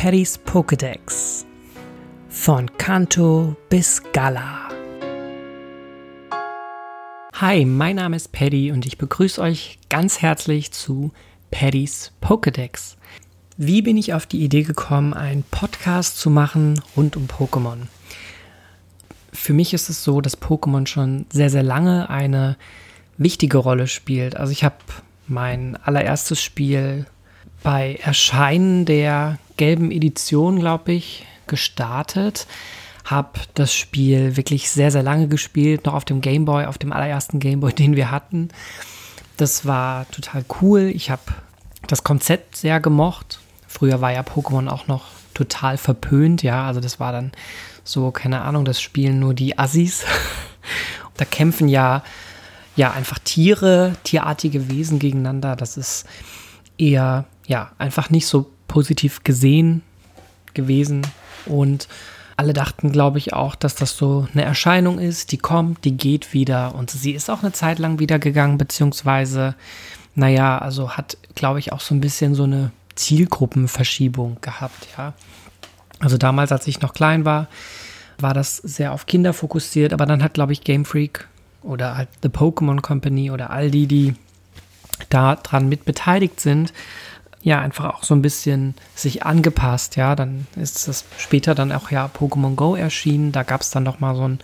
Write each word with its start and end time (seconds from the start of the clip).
Paddys 0.00 0.38
Pokédex. 0.38 1.44
Von 2.28 2.70
Kanto 2.78 3.56
bis 3.68 4.00
Gala. 4.12 4.68
Hi, 7.34 7.64
mein 7.64 7.96
Name 7.96 8.14
ist 8.14 8.30
Paddy 8.30 8.70
und 8.70 8.86
ich 8.86 8.96
begrüße 8.96 9.42
euch 9.42 9.80
ganz 9.88 10.22
herzlich 10.22 10.70
zu 10.70 11.10
Paddys 11.50 12.12
Pokédex. 12.22 12.94
Wie 13.56 13.82
bin 13.82 13.96
ich 13.96 14.14
auf 14.14 14.26
die 14.26 14.44
Idee 14.44 14.62
gekommen, 14.62 15.14
einen 15.14 15.42
Podcast 15.42 16.20
zu 16.20 16.30
machen 16.30 16.80
rund 16.96 17.16
um 17.16 17.26
Pokémon? 17.26 17.88
Für 19.32 19.52
mich 19.52 19.74
ist 19.74 19.88
es 19.88 20.04
so, 20.04 20.20
dass 20.20 20.40
Pokémon 20.40 20.86
schon 20.86 21.26
sehr, 21.32 21.50
sehr 21.50 21.64
lange 21.64 22.08
eine 22.08 22.56
wichtige 23.16 23.58
Rolle 23.58 23.88
spielt. 23.88 24.36
Also 24.36 24.52
ich 24.52 24.62
habe 24.62 24.76
mein 25.26 25.74
allererstes 25.74 26.40
Spiel 26.40 27.06
bei 27.64 27.96
Erscheinen 28.00 28.84
der 28.84 29.40
gelben 29.58 29.90
Edition, 29.90 30.58
glaube 30.58 30.92
ich, 30.92 31.26
gestartet. 31.46 32.46
Habe 33.04 33.40
das 33.54 33.74
Spiel 33.74 34.36
wirklich 34.36 34.70
sehr, 34.70 34.90
sehr 34.90 35.02
lange 35.02 35.28
gespielt, 35.28 35.84
noch 35.84 35.94
auf 35.94 36.06
dem 36.06 36.22
Gameboy, 36.22 36.64
auf 36.64 36.78
dem 36.78 36.92
allerersten 36.92 37.40
Gameboy, 37.40 37.72
den 37.74 37.96
wir 37.96 38.10
hatten. 38.10 38.48
Das 39.36 39.66
war 39.66 40.10
total 40.10 40.44
cool. 40.62 40.90
Ich 40.94 41.10
habe 41.10 41.22
das 41.86 42.02
Konzept 42.02 42.56
sehr 42.56 42.80
gemocht. 42.80 43.40
Früher 43.66 44.00
war 44.00 44.12
ja 44.12 44.22
Pokémon 44.22 44.68
auch 44.68 44.86
noch 44.86 45.04
total 45.34 45.76
verpönt, 45.76 46.42
ja. 46.42 46.66
Also 46.66 46.80
das 46.80 46.98
war 46.98 47.12
dann 47.12 47.32
so, 47.84 48.10
keine 48.10 48.40
Ahnung, 48.42 48.64
das 48.64 48.80
spielen 48.80 49.18
nur 49.18 49.34
die 49.34 49.58
Assis. 49.58 50.04
da 51.16 51.24
kämpfen 51.24 51.68
ja, 51.68 52.02
ja 52.76 52.92
einfach 52.92 53.18
Tiere, 53.18 53.96
tierartige 54.04 54.68
Wesen 54.70 54.98
gegeneinander. 54.98 55.56
Das 55.56 55.76
ist 55.76 56.06
eher 56.76 57.24
ja, 57.46 57.72
einfach 57.78 58.10
nicht 58.10 58.26
so 58.26 58.50
positiv 58.68 59.24
gesehen 59.24 59.82
gewesen. 60.54 61.06
Und 61.46 61.88
alle 62.36 62.52
dachten, 62.52 62.92
glaube 62.92 63.18
ich, 63.18 63.32
auch, 63.32 63.56
dass 63.56 63.74
das 63.74 63.96
so 63.96 64.28
eine 64.32 64.44
Erscheinung 64.44 65.00
ist, 65.00 65.32
die 65.32 65.38
kommt, 65.38 65.84
die 65.84 65.96
geht 65.96 66.32
wieder. 66.32 66.74
Und 66.76 66.90
sie 66.90 67.12
ist 67.12 67.30
auch 67.30 67.42
eine 67.42 67.52
Zeit 67.52 67.80
lang 67.80 67.98
wieder 67.98 68.20
gegangen, 68.20 68.58
beziehungsweise, 68.58 69.56
naja, 70.14 70.58
also 70.58 70.92
hat, 70.92 71.16
glaube 71.34 71.58
ich, 71.58 71.72
auch 71.72 71.80
so 71.80 71.94
ein 71.94 72.00
bisschen 72.00 72.36
so 72.36 72.44
eine 72.44 72.70
Zielgruppenverschiebung 72.94 74.38
gehabt, 74.40 74.86
ja. 74.96 75.14
Also 76.00 76.16
damals, 76.16 76.52
als 76.52 76.66
ich 76.68 76.80
noch 76.80 76.92
klein 76.92 77.24
war, 77.24 77.48
war 78.20 78.34
das 78.34 78.56
sehr 78.58 78.92
auf 78.92 79.06
Kinder 79.06 79.32
fokussiert, 79.32 79.92
aber 79.92 80.06
dann 80.06 80.22
hat, 80.22 80.34
glaube 80.34 80.52
ich, 80.52 80.62
Game 80.62 80.84
Freak 80.84 81.26
oder 81.62 81.96
halt 81.96 82.08
The 82.22 82.28
Pokémon 82.28 82.80
Company 82.80 83.30
oder 83.30 83.50
all 83.50 83.70
die, 83.70 83.86
die 83.86 84.14
da 85.08 85.36
dran 85.36 85.68
mit 85.68 85.84
beteiligt 85.84 86.40
sind, 86.40 86.72
ja 87.48 87.60
einfach 87.60 87.94
auch 87.94 88.04
so 88.04 88.14
ein 88.14 88.22
bisschen 88.22 88.74
sich 88.94 89.24
angepasst, 89.24 89.96
ja, 89.96 90.14
dann 90.14 90.46
ist 90.56 90.86
es 90.86 91.04
später 91.18 91.54
dann 91.54 91.72
auch 91.72 91.90
ja 91.90 92.08
Pokémon 92.08 92.54
Go 92.54 92.76
erschienen, 92.76 93.32
da 93.32 93.42
gab 93.42 93.62
es 93.62 93.70
dann 93.70 93.82
noch 93.82 94.00
mal 94.00 94.14
so 94.14 94.24
einen 94.24 94.38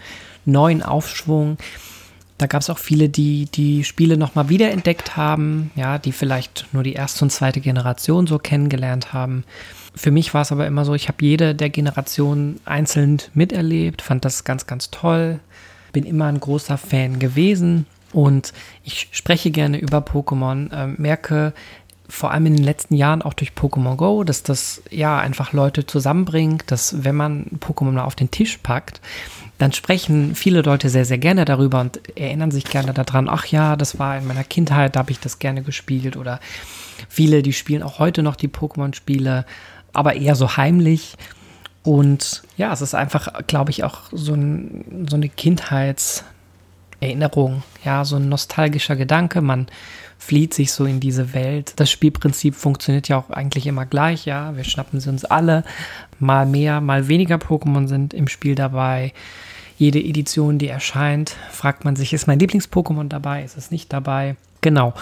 neuen 0.45 0.83
Aufschwung. 0.83 1.59
Da 2.37 2.49
gab 2.49 2.63
es 2.63 2.71
auch 2.71 2.79
viele, 2.79 3.09
die 3.09 3.47
die 3.47 3.85
Spiele 3.85 4.17
nochmal 4.17 4.49
wiederentdeckt 4.49 5.17
haben, 5.17 5.71
ja, 5.77 5.99
die 5.99 6.11
vielleicht 6.11 6.67
nur 6.73 6.83
die 6.83 6.95
erste 6.95 7.25
und 7.25 7.31
zweite 7.31 7.61
Generation 7.61 8.27
so 8.27 8.39
kennengelernt 8.39 9.13
haben. 9.13 9.45
Für 9.95 10.11
mich 10.11 10.35
war 10.35 10.43
es 10.43 10.51
aber 10.51 10.67
immer 10.67 10.85
so, 10.85 10.95
ich 10.95 11.07
habe 11.07 11.25
jede 11.25 11.55
der 11.55 11.71
Generationen 11.71 12.59
einzeln 12.65 13.19
miterlebt, 13.35 14.03
fand 14.03 14.25
das 14.25 14.43
ganz, 14.43 14.67
ganz 14.67 14.91
toll, 14.91 15.39
bin 15.93 16.05
immer 16.05 16.27
ein 16.27 16.41
großer 16.41 16.77
Fan 16.77 17.21
gewesen. 17.21 17.87
Und 18.13 18.53
ich 18.83 19.09
spreche 19.13 19.51
gerne 19.51 19.79
über 19.79 19.99
Pokémon, 19.99 20.73
äh, 20.73 20.87
merke, 20.87 21.53
vor 22.09 22.33
allem 22.33 22.47
in 22.47 22.57
den 22.57 22.65
letzten 22.65 22.95
Jahren 22.95 23.23
auch 23.23 23.33
durch 23.33 23.53
Pokémon 23.53 23.97
Go, 23.97 24.25
dass 24.25 24.43
das 24.43 24.83
ja 24.91 25.19
einfach 25.19 25.53
Leute 25.53 25.87
zusammenbringt, 25.87 26.71
dass 26.71 27.05
wenn 27.05 27.15
man 27.15 27.47
Pokémon 27.61 27.99
auf 27.99 28.15
den 28.15 28.31
Tisch 28.31 28.59
packt, 28.59 29.01
dann 29.59 29.73
sprechen 29.73 30.35
viele 30.35 30.63
Leute 30.63 30.89
sehr, 30.89 31.05
sehr 31.05 31.19
gerne 31.19 31.45
darüber 31.45 31.81
und 31.81 32.01
erinnern 32.19 32.51
sich 32.51 32.65
gerne 32.65 32.93
daran, 32.93 33.29
ach 33.29 33.47
ja, 33.47 33.77
das 33.77 33.99
war 33.99 34.19
in 34.19 34.27
meiner 34.27 34.45
Kindheit, 34.45 34.97
da 34.97 35.01
habe 35.01 35.13
ich 35.13 35.21
das 35.21 35.39
gerne 35.39 35.63
gespielt 35.63 36.17
oder 36.17 36.41
viele, 37.09 37.43
die 37.43 37.53
spielen 37.53 37.83
auch 37.83 37.99
heute 37.99 38.23
noch 38.23 38.37
die 38.37 38.49
Pokémon-Spiele, 38.49 39.45
aber 39.93 40.17
eher 40.17 40.35
so 40.35 40.57
heimlich. 40.57 41.17
Und 41.83 42.43
ja, 42.57 42.73
es 42.73 42.81
ist 42.81 42.95
einfach, 42.95 43.47
glaube 43.47 43.71
ich, 43.71 43.85
auch 43.85 44.01
so, 44.11 44.35
ein, 44.35 45.07
so 45.09 45.17
eine 45.17 45.29
Kindheitserinnerung, 45.29 47.63
ja, 47.85 48.05
so 48.05 48.17
ein 48.17 48.29
nostalgischer 48.29 48.97
Gedanke. 48.97 49.41
Man 49.41 49.69
flieht 50.25 50.55
sich 50.55 50.73
so 50.73 50.87
in 50.87 51.01
diese 51.01 51.35
Welt. 51.35 51.75
Das 51.77 51.91
Spielprinzip 51.91 52.55
funktioniert 52.55 53.09
ja 53.09 53.19
auch 53.19 53.31
eigentlich 53.31 53.67
immer 53.67 53.85
gleich, 53.85 54.25
ja. 54.25 54.57
Wir 54.57 54.65
schnappen 54.65 54.99
sie 54.99 55.11
uns 55.11 55.25
alle. 55.25 55.65
Mal 56.19 56.47
mehr, 56.47 56.81
mal 56.81 57.09
weniger 57.09 57.37
Pokémon 57.37 57.89
sind 57.89 58.15
im 58.15 58.29
Spiel 58.29 58.55
dabei. 58.55 59.13
Jede 59.77 59.99
Edition, 59.99 60.59
die 60.59 60.69
erscheint, 60.69 61.37
fragt 61.51 61.85
man 61.85 61.95
sich, 61.95 62.13
ist 62.15 62.27
mein 62.27 62.39
Lieblings-Pokémon 62.39 63.09
dabei? 63.09 63.45
Ist 63.45 63.59
es 63.59 63.71
nicht 63.71 63.93
dabei? 63.93 64.37
Genau. 64.63 64.95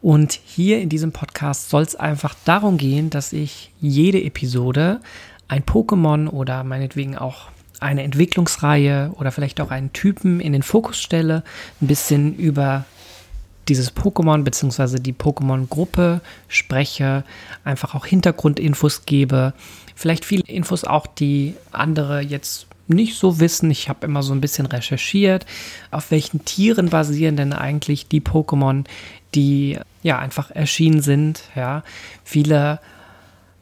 Und 0.00 0.32
hier 0.32 0.80
in 0.80 0.88
diesem 0.88 1.12
Podcast 1.12 1.68
soll 1.68 1.82
es 1.82 1.94
einfach 1.94 2.34
darum 2.46 2.78
gehen, 2.78 3.10
dass 3.10 3.34
ich 3.34 3.72
jede 3.80 4.22
Episode 4.22 5.00
ein 5.46 5.62
Pokémon 5.62 6.28
oder 6.28 6.64
meinetwegen 6.64 7.18
auch 7.18 7.48
eine 7.80 8.02
Entwicklungsreihe 8.02 9.12
oder 9.18 9.30
vielleicht 9.30 9.60
auch 9.60 9.70
einen 9.70 9.92
Typen 9.92 10.40
in 10.40 10.52
den 10.52 10.62
Fokus 10.62 10.98
stelle, 11.00 11.42
ein 11.82 11.86
bisschen 11.86 12.34
über 12.36 12.86
dieses 13.70 13.94
Pokémon 13.94 14.42
bzw. 14.42 14.98
die 14.98 15.14
Pokémon-Gruppe 15.14 16.20
spreche, 16.48 17.24
einfach 17.64 17.94
auch 17.94 18.04
Hintergrundinfos 18.04 19.06
gebe, 19.06 19.54
vielleicht 19.94 20.24
viele 20.24 20.42
Infos 20.46 20.84
auch, 20.84 21.06
die 21.06 21.54
andere 21.72 22.20
jetzt 22.20 22.66
nicht 22.88 23.16
so 23.16 23.38
wissen. 23.38 23.70
Ich 23.70 23.88
habe 23.88 24.04
immer 24.04 24.22
so 24.22 24.34
ein 24.34 24.40
bisschen 24.40 24.66
recherchiert, 24.66 25.46
auf 25.92 26.10
welchen 26.10 26.44
Tieren 26.44 26.90
basieren 26.90 27.36
denn 27.36 27.52
eigentlich 27.52 28.08
die 28.08 28.20
Pokémon, 28.20 28.84
die 29.34 29.78
ja 30.02 30.18
einfach 30.18 30.50
erschienen 30.50 31.00
sind. 31.00 31.42
Ja, 31.54 31.84
viele 32.24 32.80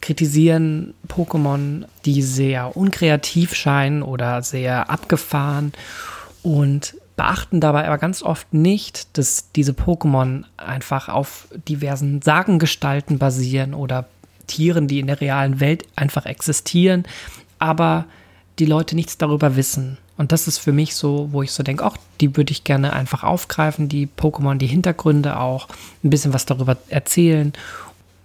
kritisieren 0.00 0.94
Pokémon, 1.08 1.84
die 2.06 2.22
sehr 2.22 2.76
unkreativ 2.76 3.54
scheinen 3.54 4.02
oder 4.02 4.42
sehr 4.42 4.88
abgefahren 4.88 5.72
und 6.42 6.94
beachten 7.18 7.60
dabei 7.60 7.84
aber 7.86 7.98
ganz 7.98 8.22
oft 8.22 8.54
nicht, 8.54 9.18
dass 9.18 9.50
diese 9.52 9.72
Pokémon 9.72 10.44
einfach 10.56 11.08
auf 11.08 11.48
diversen 11.68 12.22
Sagengestalten 12.22 13.18
basieren 13.18 13.74
oder 13.74 14.06
Tieren, 14.46 14.86
die 14.86 15.00
in 15.00 15.08
der 15.08 15.20
realen 15.20 15.58
Welt 15.58 15.84
einfach 15.96 16.26
existieren, 16.26 17.04
aber 17.58 18.04
die 18.60 18.66
Leute 18.66 18.94
nichts 18.94 19.18
darüber 19.18 19.56
wissen. 19.56 19.98
Und 20.16 20.30
das 20.30 20.46
ist 20.46 20.58
für 20.58 20.72
mich 20.72 20.94
so, 20.94 21.28
wo 21.32 21.42
ich 21.42 21.50
so 21.50 21.64
denke, 21.64 21.84
ach, 21.84 21.96
die 22.20 22.36
würde 22.36 22.52
ich 22.52 22.62
gerne 22.62 22.92
einfach 22.92 23.24
aufgreifen, 23.24 23.88
die 23.88 24.06
Pokémon, 24.06 24.54
die 24.54 24.66
Hintergründe 24.68 25.38
auch, 25.40 25.68
ein 26.04 26.10
bisschen 26.10 26.32
was 26.32 26.46
darüber 26.46 26.76
erzählen. 26.88 27.52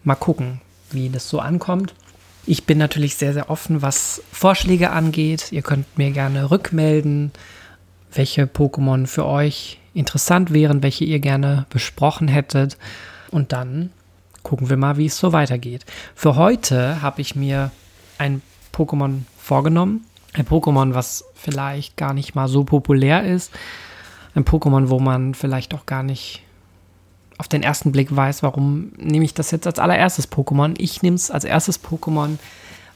Mal 0.04 0.16
gucken, 0.16 0.62
wie 0.92 1.10
das 1.10 1.28
so 1.28 1.40
ankommt. 1.40 1.96
Ich 2.46 2.66
bin 2.66 2.78
natürlich 2.78 3.16
sehr, 3.16 3.34
sehr 3.34 3.50
offen, 3.50 3.82
was 3.82 4.22
Vorschläge 4.32 4.92
angeht. 4.92 5.52
Ihr 5.52 5.64
könnt 5.64 5.98
mir 5.98 6.12
gerne 6.12 6.52
rückmelden, 6.52 7.32
welche 8.14 8.46
Pokémon 8.46 9.08
für 9.08 9.26
euch 9.26 9.80
interessant 9.94 10.54
wären, 10.54 10.84
welche 10.84 11.06
ihr 11.06 11.20
gerne 11.20 11.66
besprochen 11.70 12.28
hättet. 12.28 12.78
Und 13.32 13.52
dann 13.52 13.92
gucken 14.42 14.70
wir 14.70 14.78
mal, 14.78 14.98
wie 14.98 15.06
es 15.06 15.18
so 15.18 15.34
weitergeht. 15.34 15.86
Für 16.16 16.36
heute 16.36 17.02
habe 17.02 17.22
ich 17.22 17.36
mir 17.36 17.72
ein 18.18 18.42
Pokémon 18.74 19.22
vorgenommen. 19.38 20.06
Ein 20.34 20.46
Pokémon, 20.46 20.94
was 20.94 21.26
vielleicht 21.36 21.98
gar 21.98 22.14
nicht 22.14 22.36
mal 22.36 22.48
so 22.48 22.64
populär 22.64 23.24
ist. 23.24 23.52
Ein 24.36 24.46
Pokémon, 24.46 24.90
wo 24.90 25.00
man 25.00 25.36
vielleicht 25.36 25.74
auch 25.74 25.86
gar 25.86 26.04
nicht 26.04 26.42
auf 27.38 27.48
den 27.48 27.64
ersten 27.64 27.92
Blick 27.92 28.16
weiß, 28.16 28.44
warum 28.44 28.92
nehme 28.98 29.26
ich 29.26 29.34
das 29.34 29.52
jetzt 29.52 29.68
als 29.68 29.80
allererstes 29.80 30.32
Pokémon. 30.32 30.76
Ich 30.78 31.02
nehme 31.02 31.16
es 31.16 31.32
als 31.32 31.44
erstes 31.44 31.84
Pokémon, 31.84 32.38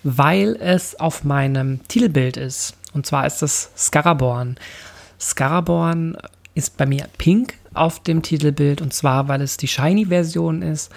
weil 0.03 0.55
es 0.55 0.99
auf 0.99 1.23
meinem 1.23 1.85
Titelbild 1.87 2.37
ist. 2.37 2.75
Und 2.93 3.05
zwar 3.05 3.25
ist 3.27 3.43
es 3.43 3.71
Scaraborn. 3.77 4.57
Scaraborn 5.19 6.17
ist 6.55 6.77
bei 6.77 6.85
mir 6.85 7.07
pink 7.17 7.55
auf 7.73 8.01
dem 8.01 8.21
Titelbild 8.21 8.81
und 8.81 8.93
zwar, 8.93 9.27
weil 9.27 9.41
es 9.41 9.57
die 9.57 9.67
Shiny-Version 9.67 10.61
ist. 10.61 10.91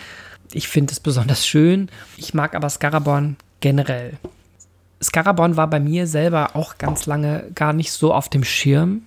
Ich 0.52 0.68
finde 0.68 0.92
es 0.92 1.00
besonders 1.00 1.46
schön. 1.46 1.88
Ich 2.16 2.34
mag 2.34 2.54
aber 2.54 2.68
Scaraborn 2.68 3.36
generell. 3.60 4.14
Scaraborn 5.02 5.56
war 5.56 5.68
bei 5.68 5.80
mir 5.80 6.06
selber 6.06 6.50
auch 6.54 6.78
ganz 6.78 7.06
lange 7.06 7.44
gar 7.54 7.72
nicht 7.72 7.92
so 7.92 8.12
auf 8.12 8.28
dem 8.28 8.44
Schirm. 8.44 9.02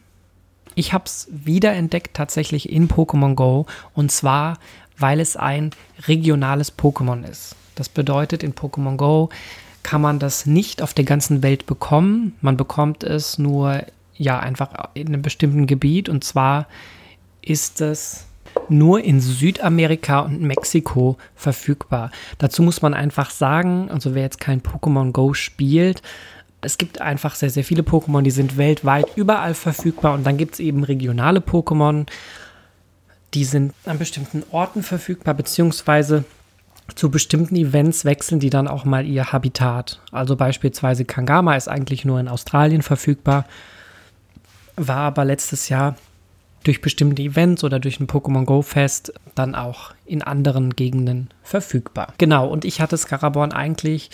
Ich 0.75 0.94
habe 0.94 1.06
es 1.06 1.27
wiederentdeckt 1.31 2.15
tatsächlich 2.15 2.69
in 2.69 2.88
Pokémon 2.88 3.36
Go 3.36 3.68
und 3.94 4.12
zwar, 4.12 4.57
weil 4.98 5.19
es 5.19 5.36
ein 5.36 5.71
regionales 6.07 6.75
Pokémon 6.77 7.27
ist. 7.30 7.56
Das 7.75 7.89
bedeutet, 7.89 8.44
in 8.44 8.54
Pokémon 8.54 8.98
Go 8.98 9.30
kann 9.83 10.01
man 10.01 10.18
das 10.18 10.45
nicht 10.45 10.81
auf 10.81 10.94
der 10.94 11.06
ganzen 11.06 11.44
Welt 11.44 11.65
bekommen. 11.65 12.36
Man 12.42 12.57
bekommt 12.57 13.04
es 13.04 13.38
nur 13.38 13.83
ja 14.23 14.39
einfach 14.39 14.89
in 14.93 15.07
einem 15.07 15.21
bestimmten 15.21 15.67
Gebiet 15.67 16.09
und 16.09 16.23
zwar 16.23 16.67
ist 17.41 17.81
es 17.81 18.25
nur 18.69 19.03
in 19.03 19.19
Südamerika 19.19 20.19
und 20.19 20.41
Mexiko 20.41 21.17
verfügbar. 21.35 22.11
Dazu 22.37 22.63
muss 22.63 22.81
man 22.81 22.93
einfach 22.93 23.29
sagen, 23.29 23.89
also 23.89 24.15
wer 24.15 24.23
jetzt 24.23 24.39
kein 24.39 24.61
Pokémon 24.61 25.11
Go 25.11 25.33
spielt, 25.33 26.01
es 26.61 26.77
gibt 26.77 27.01
einfach 27.01 27.35
sehr, 27.35 27.49
sehr 27.49 27.63
viele 27.63 27.83
Pokémon, 27.83 28.21
die 28.21 28.31
sind 28.31 28.57
weltweit 28.57 29.05
überall 29.15 29.53
verfügbar 29.53 30.13
und 30.13 30.25
dann 30.25 30.37
gibt 30.37 30.53
es 30.53 30.59
eben 30.59 30.83
regionale 30.83 31.39
Pokémon, 31.39 32.05
die 33.33 33.43
sind 33.43 33.73
an 33.85 33.99
bestimmten 33.99 34.43
Orten 34.51 34.83
verfügbar, 34.83 35.33
beziehungsweise 35.33 36.23
zu 36.95 37.09
bestimmten 37.09 37.55
Events 37.55 38.05
wechseln 38.05 38.39
die 38.39 38.49
dann 38.49 38.67
auch 38.67 38.85
mal 38.85 39.05
ihr 39.05 39.31
Habitat. 39.31 39.99
Also 40.11 40.35
beispielsweise 40.35 41.05
Kangama 41.05 41.55
ist 41.55 41.67
eigentlich 41.67 42.05
nur 42.05 42.19
in 42.19 42.27
Australien 42.27 42.81
verfügbar, 42.81 43.45
war 44.75 44.97
aber 44.97 45.25
letztes 45.25 45.69
Jahr 45.69 45.95
durch 46.63 46.81
bestimmte 46.81 47.21
Events 47.21 47.63
oder 47.63 47.79
durch 47.79 47.99
ein 47.99 48.07
Pokémon 48.07 48.45
Go 48.45 48.61
Fest 48.61 49.13
dann 49.35 49.55
auch 49.55 49.93
in 50.05 50.21
anderen 50.21 50.75
Gegenden 50.75 51.29
verfügbar. 51.43 52.13
Genau, 52.17 52.47
und 52.47 52.65
ich 52.65 52.79
hatte 52.79 52.97
Scaraborn 52.97 53.51
eigentlich 53.51 54.09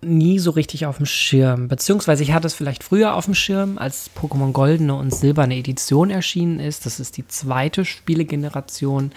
nie 0.00 0.38
so 0.38 0.50
richtig 0.50 0.86
auf 0.86 0.96
dem 0.96 1.06
Schirm. 1.06 1.68
Beziehungsweise 1.68 2.22
ich 2.22 2.32
hatte 2.32 2.46
es 2.46 2.54
vielleicht 2.54 2.82
früher 2.82 3.14
auf 3.14 3.26
dem 3.26 3.34
Schirm, 3.34 3.78
als 3.78 4.10
Pokémon 4.20 4.52
Goldene 4.52 4.94
und 4.94 5.14
Silberne 5.14 5.56
Edition 5.56 6.10
erschienen 6.10 6.58
ist. 6.58 6.86
Das 6.86 6.98
ist 6.98 7.16
die 7.16 7.26
zweite 7.28 7.84
Spielegeneration. 7.84 9.12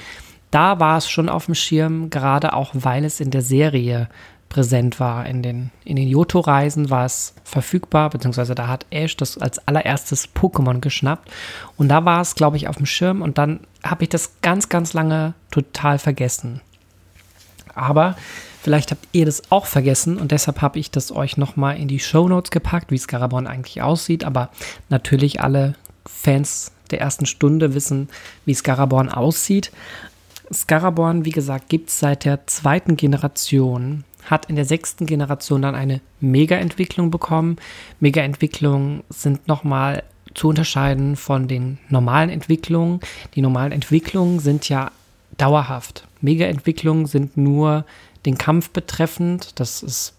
Da 0.52 0.80
war 0.80 0.98
es 0.98 1.10
schon 1.10 1.28
auf 1.28 1.46
dem 1.46 1.56
Schirm, 1.56 2.10
gerade 2.10 2.54
auch 2.54 2.72
weil 2.74 3.04
es 3.04 3.20
in 3.20 3.32
der 3.32 3.42
Serie 3.42 4.10
präsent 4.56 5.02
war. 5.02 5.26
In 5.26 5.44
den, 5.44 5.70
in 5.84 5.98
den 5.98 6.08
Johto-Reisen 6.08 6.90
war 6.90 7.04
es 7.04 7.34
verfügbar, 7.44 8.10
beziehungsweise 8.10 8.56
da 8.56 8.70
hat 8.70 8.86
Ash 8.90 9.18
das 9.18 9.38
als 9.38 9.60
allererstes 9.68 10.30
Pokémon 10.34 10.80
geschnappt. 10.80 11.30
Und 11.76 11.90
da 11.90 12.06
war 12.06 12.22
es, 12.22 12.36
glaube 12.36 12.56
ich, 12.56 12.70
auf 12.70 12.78
dem 12.78 12.86
Schirm 12.86 13.22
und 13.22 13.38
dann 13.38 13.60
habe 13.84 14.04
ich 14.04 14.10
das 14.10 14.40
ganz, 14.42 14.70
ganz 14.70 14.94
lange 14.94 15.34
total 15.52 16.00
vergessen. 16.00 16.62
Aber 17.74 18.16
vielleicht 18.62 18.92
habt 18.92 19.06
ihr 19.12 19.26
das 19.26 19.52
auch 19.52 19.66
vergessen 19.66 20.18
und 20.18 20.32
deshalb 20.32 20.62
habe 20.62 20.80
ich 20.80 20.90
das 20.90 21.12
euch 21.12 21.36
nochmal 21.36 21.78
in 21.78 21.90
die 21.90 22.00
Show 22.00 22.30
Notes 22.30 22.50
gepackt, 22.50 22.92
wie 22.92 22.98
Scarabon 22.98 23.48
eigentlich 23.48 23.82
aussieht. 23.82 24.24
Aber 24.24 24.52
natürlich 24.88 25.42
alle 25.42 25.76
Fans 26.06 26.72
der 26.92 27.02
ersten 27.02 27.26
Stunde 27.26 27.74
wissen, 27.74 28.08
wie 28.46 28.54
Scaraborn 28.54 29.10
aussieht. 29.10 29.74
Scaraborn, 30.54 31.26
wie 31.26 31.32
gesagt, 31.32 31.68
gibt 31.68 31.90
es 31.90 32.00
seit 32.00 32.24
der 32.24 32.48
zweiten 32.48 32.96
Generation 32.96 34.06
hat 34.26 34.48
in 34.48 34.56
der 34.56 34.66
sechsten 34.66 35.06
Generation 35.06 35.62
dann 35.62 35.76
eine 35.76 36.02
Mega-Entwicklung 36.20 37.12
bekommen. 37.12 37.58
Mega-Entwicklungen 38.00 39.04
sind 39.10 39.48
nochmal 39.48 40.04
zu 40.34 40.50
unterscheiden 40.50 41.16
von 41.16 41.48
den 41.48 41.78
normalen 41.90 42.30
Entwicklungen. 42.30 43.00
Die 43.36 43.42
normalen 43.42 43.72
Entwicklungen 43.72 44.40
sind 44.40 44.68
ja 44.70 44.92
dauerhaft. 45.38 46.08
Mega-Entwicklungen 46.22 47.06
sind 47.06 47.38
nur 47.38 47.86
den 48.26 48.38
Kampf 48.38 48.70
betreffend. 48.72 49.60
Das 49.60 49.84
ist 49.84 50.14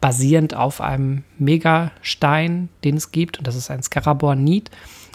basierend 0.00 0.54
auf 0.54 0.80
einem 0.80 1.24
Megastein, 1.38 2.68
den 2.84 2.96
es 2.96 3.10
gibt. 3.10 3.38
Und 3.38 3.46
das 3.46 3.56
ist 3.56 3.70
ein 3.70 3.82
Scaraborn-Need. 3.82 4.70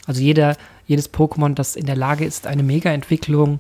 Also 0.08 0.22
jeder, 0.22 0.58
jedes 0.88 1.14
Pokémon, 1.14 1.54
das 1.54 1.76
in 1.76 1.86
der 1.86 1.96
Lage 1.96 2.26
ist, 2.26 2.48
eine 2.48 2.64
Mega-Entwicklung 2.64 3.60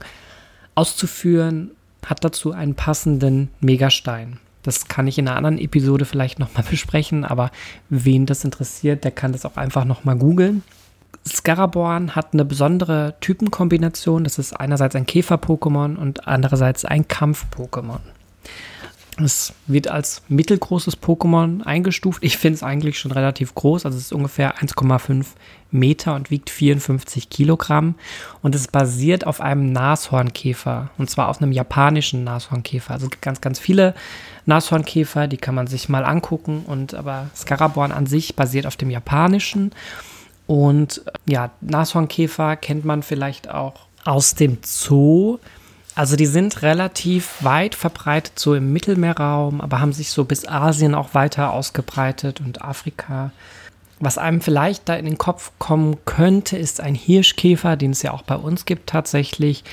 auszuführen, 0.76 1.72
hat 2.06 2.24
dazu 2.24 2.52
einen 2.52 2.76
passenden 2.76 3.50
Megastein. 3.60 4.40
Das 4.64 4.88
kann 4.88 5.08
ich 5.08 5.18
in 5.18 5.28
einer 5.28 5.38
anderen 5.38 5.58
Episode 5.58 6.06
vielleicht 6.06 6.40
nochmal 6.40 6.64
besprechen, 6.70 7.26
aber 7.26 7.52
wen 7.90 8.26
das 8.26 8.44
interessiert, 8.44 9.04
der 9.04 9.12
kann 9.12 9.32
das 9.32 9.46
auch 9.46 9.58
einfach 9.58 9.86
nochmal 9.86 10.18
googeln. 10.18 10.64
Scaraborn 11.28 12.16
hat 12.16 12.34
eine 12.34 12.46
besondere 12.46 13.16
Typenkombination. 13.20 14.24
Das 14.24 14.40
ist 14.40 14.54
einerseits 14.54 14.96
ein 14.96 15.06
Käfer-Pokémon 15.06 15.96
und 15.96 16.28
andererseits 16.28 16.84
ein 16.84 17.08
Kampf-Pokémon. 17.08 18.00
Es 19.18 19.54
wird 19.68 19.90
als 19.90 20.22
mittelgroßes 20.30 21.02
Pokémon 21.02 21.64
eingestuft. 21.64 22.24
Ich 22.24 22.38
finde 22.38 22.56
es 22.56 22.64
eigentlich 22.64 22.98
schon 22.98 23.12
relativ 23.12 23.54
groß. 23.56 23.86
Also 23.86 23.98
es 23.98 24.06
ist 24.06 24.14
ungefähr 24.14 24.58
1,5 24.58 25.26
Meter 25.70 26.16
und 26.16 26.32
wiegt 26.32 26.50
54 26.50 27.30
Kilogramm. 27.30 27.96
Und 28.42 28.56
es 28.56 28.68
basiert 28.68 29.28
auf 29.28 29.42
einem 29.42 29.72
Nashornkäfer. 29.74 30.92
Und 30.98 31.10
zwar 31.10 31.28
auf 31.28 31.42
einem 31.42 31.52
japanischen 31.52 32.24
Nashornkäfer. 32.24 32.94
Also 32.94 33.06
es 33.08 33.12
gibt 33.12 33.22
ganz, 33.22 33.42
ganz 33.42 33.60
viele 33.60 33.96
Nashornkäfer, 34.46 35.28
die 35.28 35.38
kann 35.38 35.56
man 35.56 35.68
sich 35.68 35.90
mal 35.90 36.06
angucken. 36.06 36.64
Und 36.66 36.94
aber 36.94 37.30
Scaraborn 37.36 37.92
an 37.92 38.06
sich 38.06 38.36
basiert 38.36 38.66
auf 38.66 38.78
dem 38.78 38.90
japanischen. 38.90 39.72
Und 40.48 41.02
ja, 41.26 41.52
Nashornkäfer 41.60 42.56
kennt 42.56 42.86
man 42.86 43.04
vielleicht 43.04 43.50
auch 43.50 43.74
aus 44.06 44.36
dem 44.36 44.58
Zoo. 44.64 45.38
Also 46.02 46.16
die 46.16 46.26
sind 46.26 46.64
relativ 46.64 47.44
weit 47.44 47.76
verbreitet, 47.76 48.40
so 48.40 48.56
im 48.56 48.74
Mittelmeerraum, 48.74 49.62
aber 49.62 49.82
haben 49.82 49.94
sich 49.94 50.10
so 50.10 50.26
bis 50.26 50.48
Asien 50.48 50.96
auch 50.96 51.14
weiter 51.14 51.54
ausgebreitet 51.54 52.42
und 52.42 52.64
Afrika. 52.64 53.30
Was 54.00 54.18
einem 54.18 54.42
vielleicht 54.42 54.90
da 54.90 54.96
in 54.96 55.06
den 55.06 55.20
Kopf 55.20 55.52
kommen 55.60 55.98
könnte, 56.06 56.58
ist 56.58 56.82
ein 56.82 56.96
Hirschkäfer, 56.96 57.78
den 57.78 57.92
es 57.92 58.02
ja 58.02 58.14
auch 58.14 58.24
bei 58.24 58.34
uns 58.34 58.66
gibt 58.66 58.90
tatsächlich. 58.90 59.64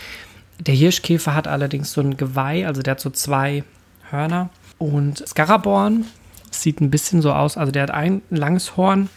Der 0.61 0.75
Hirschkäfer 0.75 1.35
hat 1.35 1.49
allerdings 1.49 1.95
so 1.95 2.03
ein 2.03 2.19
Geweih, 2.19 2.67
also 2.67 2.83
der 2.83 2.91
hat 2.91 3.01
so 3.01 3.09
zwei 3.09 3.65
Hörner. 4.11 4.51
Und 4.77 5.27
Scaraborn 5.27 6.05
sieht 6.51 6.83
ein 6.83 6.91
bisschen 6.91 7.23
so 7.23 7.33
aus, 7.33 7.57
also 7.57 7.73
der 7.73 7.85
hat 7.85 7.91
ein 7.91 8.21
langes 8.29 8.77
Horn, 8.77 9.09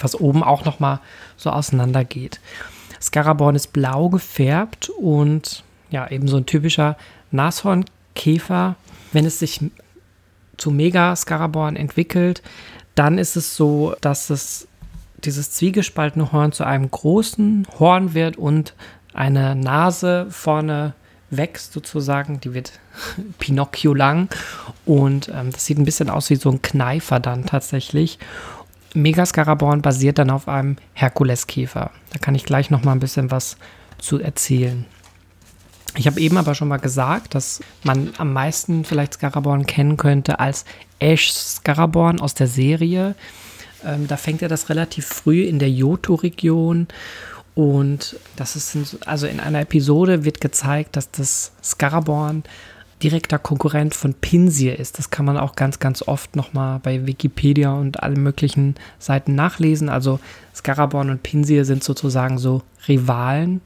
was 0.00 0.18
oben 0.18 0.42
auch 0.42 0.64
nochmal 0.64 1.00
so 1.36 1.50
auseinander 1.50 2.04
geht. 2.04 2.40
Scaraborn 3.02 3.54
ist 3.54 3.74
blau 3.74 4.08
gefärbt 4.08 4.88
und 4.88 5.62
ja, 5.96 6.10
eben 6.10 6.28
so 6.28 6.36
ein 6.36 6.44
typischer 6.44 6.96
Nashornkäfer. 7.30 8.76
Wenn 9.12 9.24
es 9.24 9.38
sich 9.38 9.60
zu 10.58 10.70
Mega-Scaraborn 10.70 11.74
entwickelt, 11.74 12.42
dann 12.94 13.16
ist 13.16 13.36
es 13.36 13.56
so, 13.56 13.94
dass 14.02 14.28
es 14.28 14.68
dieses 15.24 15.52
zwiegespaltene 15.52 16.32
Horn 16.32 16.52
zu 16.52 16.64
einem 16.64 16.90
großen 16.90 17.66
Horn 17.78 18.12
wird 18.12 18.36
und 18.36 18.74
eine 19.14 19.54
Nase 19.54 20.26
vorne 20.28 20.92
wächst 21.30 21.72
sozusagen, 21.72 22.40
die 22.40 22.52
wird 22.52 22.72
Pinocchio 23.38 23.94
lang 23.94 24.28
und 24.84 25.30
ähm, 25.34 25.50
das 25.50 25.64
sieht 25.64 25.78
ein 25.78 25.86
bisschen 25.86 26.10
aus 26.10 26.28
wie 26.28 26.36
so 26.36 26.50
ein 26.50 26.60
Kneifer 26.60 27.20
dann 27.20 27.46
tatsächlich. 27.46 28.18
Megascaraborn 28.92 29.80
basiert 29.80 30.18
dann 30.18 30.30
auf 30.30 30.46
einem 30.46 30.76
Herkuleskäfer. 30.92 31.90
Da 32.12 32.18
kann 32.18 32.34
ich 32.34 32.44
gleich 32.44 32.70
noch 32.70 32.84
mal 32.84 32.92
ein 32.92 33.00
bisschen 33.00 33.30
was 33.30 33.56
zu 33.98 34.20
erzählen. 34.20 34.84
Ich 35.96 36.06
habe 36.06 36.20
eben 36.20 36.36
aber 36.36 36.54
schon 36.54 36.68
mal 36.68 36.76
gesagt, 36.76 37.34
dass 37.34 37.60
man 37.82 38.12
am 38.18 38.32
meisten 38.32 38.84
vielleicht 38.84 39.14
Scaraborn 39.14 39.66
kennen 39.66 39.96
könnte 39.96 40.38
als 40.38 40.64
Ash 40.98 41.32
Scaraborn 41.32 42.20
aus 42.20 42.34
der 42.34 42.46
Serie. 42.46 43.14
Ähm, 43.84 44.06
da 44.06 44.16
fängt 44.16 44.42
er 44.42 44.48
das 44.48 44.68
relativ 44.68 45.06
früh 45.06 45.44
in 45.44 45.58
der 45.58 45.70
Johto-Region. 45.70 46.88
Und 47.54 48.16
das 48.36 48.56
ist, 48.56 48.98
also 49.06 49.26
in 49.26 49.40
einer 49.40 49.60
Episode 49.60 50.24
wird 50.24 50.42
gezeigt, 50.42 50.96
dass 50.96 51.10
das 51.10 51.52
Scaraborn 51.62 52.44
direkter 53.02 53.38
Konkurrent 53.38 53.94
von 53.94 54.14
Pinsir 54.14 54.78
ist. 54.78 54.98
Das 54.98 55.10
kann 55.10 55.24
man 55.24 55.36
auch 55.36 55.54
ganz, 55.54 55.78
ganz 55.78 56.02
oft 56.02 56.36
nochmal 56.36 56.78
bei 56.82 57.06
Wikipedia 57.06 57.72
und 57.72 58.02
allen 58.02 58.22
möglichen 58.22 58.74
Seiten 58.98 59.34
nachlesen. 59.34 59.88
Also 59.88 60.20
Scaraborn 60.54 61.10
und 61.10 61.22
Pinsir 61.22 61.64
sind 61.64 61.84
sozusagen 61.84 62.38
so 62.38 62.62
Rivalen 62.88 63.60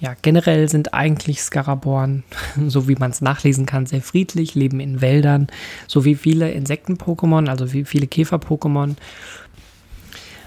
ja, 0.00 0.14
generell 0.22 0.68
sind 0.68 0.94
eigentlich 0.94 1.42
Scaraborn, 1.42 2.24
so 2.66 2.88
wie 2.88 2.96
man 2.96 3.10
es 3.10 3.20
nachlesen 3.20 3.66
kann, 3.66 3.86
sehr 3.86 4.02
friedlich, 4.02 4.54
leben 4.54 4.80
in 4.80 5.00
Wäldern, 5.00 5.48
so 5.86 6.04
wie 6.04 6.14
viele 6.14 6.50
Insekten-Pokémon, 6.50 7.48
also 7.48 7.72
wie 7.72 7.84
viele 7.84 8.06
Käfer-Pokémon. 8.06 8.96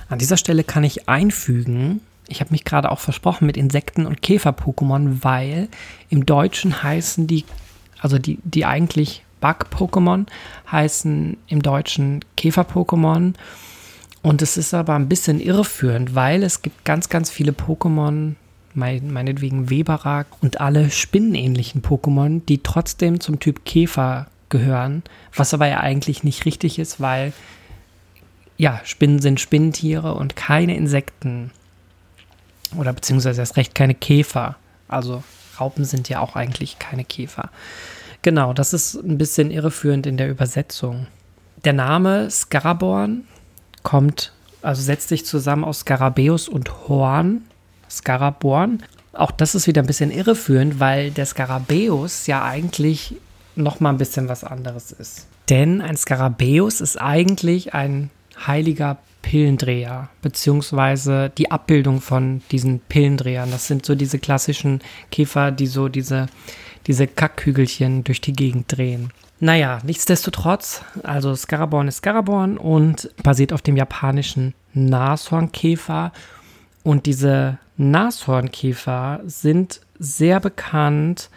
An 0.10 0.19
dieser 0.19 0.38
Stelle 0.38 0.63
kann 0.63 0.83
ich 0.83 1.07
einfügen, 1.07 2.01
ich 2.27 2.39
habe 2.39 2.51
mich 2.51 2.63
gerade 2.63 2.91
auch 2.91 3.00
versprochen 3.00 3.45
mit 3.45 3.57
Insekten- 3.57 4.05
und 4.05 4.22
Käfer-Pokémon, 4.22 5.24
weil 5.24 5.67
im 6.10 6.25
Deutschen 6.25 6.81
heißen 6.81 7.27
die, 7.27 7.45
also 8.00 8.17
die, 8.17 8.39
die 8.43 8.65
eigentlich 8.65 9.24
Bug-Pokémon 9.39 10.25
heißen 10.72 11.38
im 11.48 11.62
Deutschen 11.62 12.24
Käfer-Pokémon. 12.38 13.33
Und 14.22 14.41
es 14.41 14.55
ist 14.55 14.74
aber 14.74 14.95
ein 14.95 15.10
bisschen 15.10 15.41
irreführend, 15.41 16.15
weil 16.15 16.43
es 16.43 16.62
gibt 16.62 16.86
ganz, 16.86 17.10
ganz 17.10 17.29
viele 17.29 17.51
Pokémon, 17.51 18.36
meinetwegen 18.75 19.70
Weberak 19.70 20.27
und 20.42 20.62
alle 20.62 20.89
spinnenähnlichen 20.92 21.82
Pokémon, 21.82 22.42
die 22.48 22.63
trotzdem 22.63 23.20
zum 23.20 23.39
Typ 23.39 23.65
Käfer 23.65 24.27
gehören, 24.50 25.03
was 25.36 25.53
aber 25.53 25.68
ja 25.68 25.80
eigentlich 25.80 26.24
nicht 26.24 26.46
richtig 26.46 26.80
ist, 26.80 27.00
weil 27.01 27.34
ja, 28.58 28.80
Spinnen 28.84 29.20
sind 29.20 29.39
Spinnentiere 29.39 30.13
und 30.13 30.36
keine 30.36 30.75
Insekten. 30.75 31.51
Oder 32.77 32.94
beziehungsweise 32.94 33.42
erst 33.42 33.58
recht 33.58 33.75
keine 33.75 33.96
Käfer. 33.96 34.56
Also 34.88 35.24
Raupen 35.60 35.86
sind 35.86 36.10
ja 36.10 36.20
auch 36.20 36.36
eigentlich 36.36 36.80
keine 36.80 37.03
Käfer. 37.03 37.50
Genau, 38.22 38.53
das 38.53 38.74
ist 38.74 38.96
ein 38.96 39.18
bisschen 39.18 39.51
irreführend 39.51 40.06
in 40.06 40.18
der 40.18 40.30
Übersetzung. 40.30 41.08
Der 41.65 41.74
Name 41.74 42.30
Scaraborn 42.30 43.25
kommt, 43.84 44.32
also 44.62 44.82
setzt 44.82 45.10
sich 45.10 45.25
zusammen 45.25 45.63
aus 45.63 45.82
Scarabeus 45.82 46.48
und 46.48 46.88
Horn 46.88 47.42
Scaraborn. 47.97 48.83
Auch 49.13 49.31
das 49.31 49.55
ist 49.55 49.67
wieder 49.67 49.81
ein 49.81 49.88
bisschen 49.88 50.12
irreführend, 50.12 50.79
weil 50.79 51.12
der 51.12 51.25
Skarabäus 51.25 52.27
ja 52.27 52.43
eigentlich 52.43 53.15
noch 53.55 53.79
mal 53.79 53.89
ein 53.89 53.97
bisschen 53.97 54.27
was 54.27 54.43
anderes 54.43 54.91
ist. 54.91 55.27
Denn 55.50 55.81
ein 55.81 55.97
Skarabäus 55.97 56.81
ist 56.81 57.00
eigentlich 57.00 57.73
ein 57.73 58.09
heiliger 58.47 58.97
Pillendreher, 59.21 60.09
beziehungsweise 60.21 61.31
die 61.38 61.51
Abbildung 61.51 62.01
von 62.01 62.41
diesen 62.51 62.79
Pillendrehern. 62.79 63.51
Das 63.51 63.67
sind 63.67 63.85
so 63.85 63.95
diese 63.95 64.19
klassischen 64.19 64.81
Käfer, 65.12 65.51
die 65.51 65.67
so 65.67 65.88
diese, 65.89 66.27
diese 66.88 67.07
Kackhügelchen 67.07 68.03
durch 68.03 68.21
die 68.21 68.33
Gegend 68.33 68.75
drehen. 68.75 69.12
Naja, 69.39 69.79
nichtsdestotrotz, 69.83 70.83
also 71.03 71.35
Scaraborn 71.35 71.88
ist 71.88 71.97
Scaraborn 71.97 72.57
und 72.57 73.09
basiert 73.23 73.53
auf 73.53 73.62
dem 73.62 73.75
japanischen 73.75 74.53
Nashornkäfer. 74.73 76.12
Und 76.83 77.05
diese 77.05 77.57
Nashornkäfer 77.77 79.22
sind 79.25 79.82
sehr 80.00 80.39
bekannt 80.39 81.30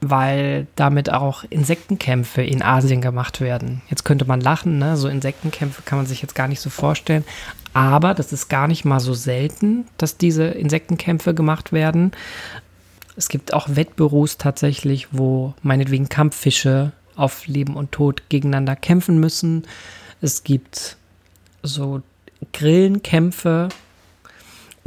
weil 0.00 0.66
damit 0.76 1.10
auch 1.10 1.44
Insektenkämpfe 1.50 2.42
in 2.42 2.62
Asien 2.62 3.00
gemacht 3.00 3.40
werden. 3.40 3.82
Jetzt 3.88 4.04
könnte 4.04 4.26
man 4.26 4.40
lachen, 4.40 4.78
ne? 4.78 4.96
so 4.96 5.08
Insektenkämpfe 5.08 5.82
kann 5.82 5.98
man 5.98 6.06
sich 6.06 6.22
jetzt 6.22 6.34
gar 6.34 6.46
nicht 6.46 6.60
so 6.60 6.70
vorstellen, 6.70 7.24
aber 7.72 8.14
das 8.14 8.32
ist 8.32 8.48
gar 8.48 8.68
nicht 8.68 8.84
mal 8.84 9.00
so 9.00 9.12
selten, 9.14 9.86
dass 9.96 10.16
diese 10.16 10.44
Insektenkämpfe 10.44 11.34
gemacht 11.34 11.72
werden. 11.72 12.12
Es 13.16 13.28
gibt 13.28 13.52
auch 13.52 13.68
Wettbüros 13.70 14.38
tatsächlich, 14.38 15.08
wo 15.10 15.54
meinetwegen 15.62 16.08
Kampffische 16.08 16.92
auf 17.16 17.48
Leben 17.48 17.74
und 17.74 17.90
Tod 17.90 18.22
gegeneinander 18.28 18.76
kämpfen 18.76 19.18
müssen. 19.18 19.64
Es 20.20 20.44
gibt 20.44 20.96
so 21.64 22.02
Grillenkämpfe 22.52 23.70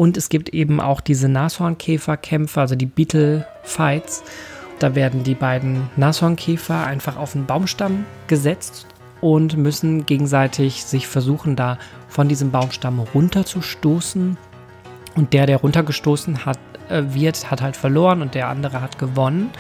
und 0.02 0.18
es 0.18 0.30
gibt 0.30 0.50
eben 0.50 0.80
auch 0.80 1.00
diese 1.00 1.30
Nashornkäferkämpfe, 1.30 2.60
also 2.60 2.76
die 2.76 2.86
Beetle 2.86 3.46
Fights 3.64 4.24
da 4.82 4.96
werden 4.96 5.24
die 5.24 5.36
beiden 5.36 5.92
Nashornkäfer 5.96 6.88
einfach 6.88 7.16
auf 7.16 7.36
einen 7.36 7.46
Baumstamm 7.46 8.06
gesetzt 8.26 8.88
und 9.22 9.56
müssen 9.56 10.08
gegenseitig 10.08 10.84
sich 10.84 11.08
versuchen, 11.08 11.56
da 11.56 11.78
von 12.08 12.28
diesem 12.28 12.50
Baumstamm 12.50 13.00
runterzustoßen. 13.00 14.38
Und 15.16 15.34
der, 15.34 15.46
der 15.46 15.58
runtergestoßen 15.58 16.48
hat, 16.48 16.58
äh, 16.90 17.04
wird, 17.10 17.52
hat 17.52 17.62
halt 17.62 17.78
verloren 17.78 18.24
und 18.24 18.34
der 18.34 18.48
andere 18.48 18.82
hat 18.82 18.98
gewonnen. 18.98 19.52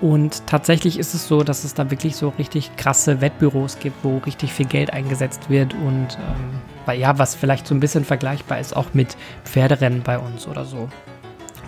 Und 0.00 0.46
tatsächlich 0.46 0.96
ist 0.96 1.12
es 1.14 1.26
so, 1.26 1.42
dass 1.42 1.64
es 1.64 1.74
da 1.74 1.90
wirklich 1.90 2.14
so 2.14 2.28
richtig 2.38 2.76
krasse 2.76 3.20
Wettbüros 3.20 3.80
gibt, 3.80 4.04
wo 4.04 4.18
richtig 4.18 4.52
viel 4.52 4.66
Geld 4.66 4.92
eingesetzt 4.92 5.50
wird 5.50 5.74
und 5.74 6.18
ähm, 6.20 6.60
ja, 6.88 7.18
was 7.18 7.34
vielleicht 7.34 7.66
so 7.66 7.74
ein 7.74 7.80
bisschen 7.80 8.04
vergleichbar 8.04 8.58
ist 8.58 8.76
auch 8.76 8.94
mit 8.94 9.16
Pferderennen 9.44 10.02
bei 10.02 10.18
uns 10.18 10.46
oder 10.46 10.64
so. 10.64 10.88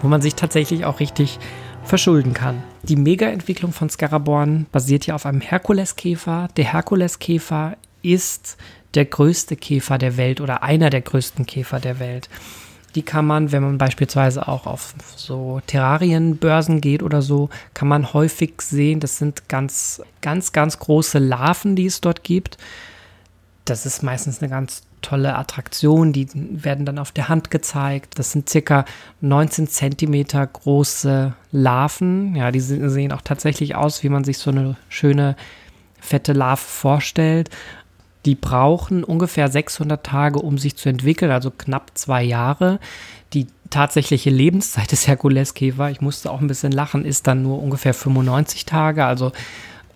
Wo 0.02 0.08
man 0.08 0.22
sich 0.22 0.34
tatsächlich 0.34 0.84
auch 0.84 1.00
richtig 1.00 1.38
verschulden 1.84 2.34
kann. 2.34 2.62
Die 2.82 2.96
Mega-Entwicklung 2.96 3.72
von 3.72 3.90
Scaraborn 3.90 4.66
basiert 4.72 5.06
ja 5.06 5.14
auf 5.14 5.26
einem 5.26 5.40
Herkuleskäfer. 5.40 6.48
Der 6.56 6.72
Herkuleskäfer 6.72 7.76
ist 8.02 8.56
der 8.94 9.04
größte 9.04 9.56
Käfer 9.56 9.98
der 9.98 10.16
Welt 10.16 10.40
oder 10.40 10.62
einer 10.62 10.90
der 10.90 11.00
größten 11.00 11.46
Käfer 11.46 11.80
der 11.80 11.98
Welt. 11.98 12.28
Die 12.94 13.02
kann 13.02 13.26
man, 13.26 13.50
wenn 13.50 13.62
man 13.62 13.76
beispielsweise 13.76 14.46
auch 14.46 14.66
auf 14.66 14.94
so 15.16 15.60
Terrarienbörsen 15.66 16.80
geht 16.80 17.02
oder 17.02 17.22
so, 17.22 17.48
kann 17.74 17.88
man 17.88 18.12
häufig 18.12 18.62
sehen, 18.62 19.00
das 19.00 19.18
sind 19.18 19.48
ganz, 19.48 20.00
ganz, 20.20 20.52
ganz 20.52 20.78
große 20.78 21.18
Larven, 21.18 21.74
die 21.74 21.86
es 21.86 22.00
dort 22.00 22.22
gibt. 22.22 22.56
Das 23.64 23.86
ist 23.86 24.02
meistens 24.02 24.40
eine 24.40 24.50
ganz 24.50 24.82
tolle 25.00 25.36
Attraktion, 25.36 26.12
die 26.12 26.28
werden 26.34 26.86
dann 26.86 26.98
auf 26.98 27.12
der 27.12 27.28
Hand 27.28 27.50
gezeigt. 27.50 28.18
Das 28.18 28.32
sind 28.32 28.48
circa 28.48 28.84
19 29.20 29.68
Zentimeter 29.68 30.46
große 30.46 31.34
Larven. 31.52 32.34
Ja, 32.34 32.50
die 32.50 32.60
sehen 32.60 33.12
auch 33.12 33.22
tatsächlich 33.22 33.74
aus, 33.74 34.02
wie 34.02 34.08
man 34.08 34.24
sich 34.24 34.38
so 34.38 34.50
eine 34.50 34.76
schöne 34.88 35.36
fette 36.00 36.32
Larve 36.32 36.62
vorstellt. 36.62 37.50
Die 38.24 38.34
brauchen 38.34 39.04
ungefähr 39.04 39.50
600 39.50 40.04
Tage, 40.04 40.38
um 40.38 40.56
sich 40.56 40.76
zu 40.76 40.88
entwickeln, 40.88 41.30
also 41.30 41.50
knapp 41.50 41.90
zwei 41.94 42.22
Jahre. 42.22 42.80
Die 43.34 43.46
tatsächliche 43.68 44.30
Lebenszeit 44.30 44.92
des 44.92 45.06
Herkuleskäfer, 45.06 45.90
ich 45.90 46.00
musste 46.00 46.30
auch 46.30 46.40
ein 46.40 46.46
bisschen 46.46 46.72
lachen, 46.72 47.04
ist 47.04 47.26
dann 47.26 47.42
nur 47.42 47.62
ungefähr 47.62 47.92
95 47.92 48.64
Tage. 48.64 49.04
Also 49.04 49.32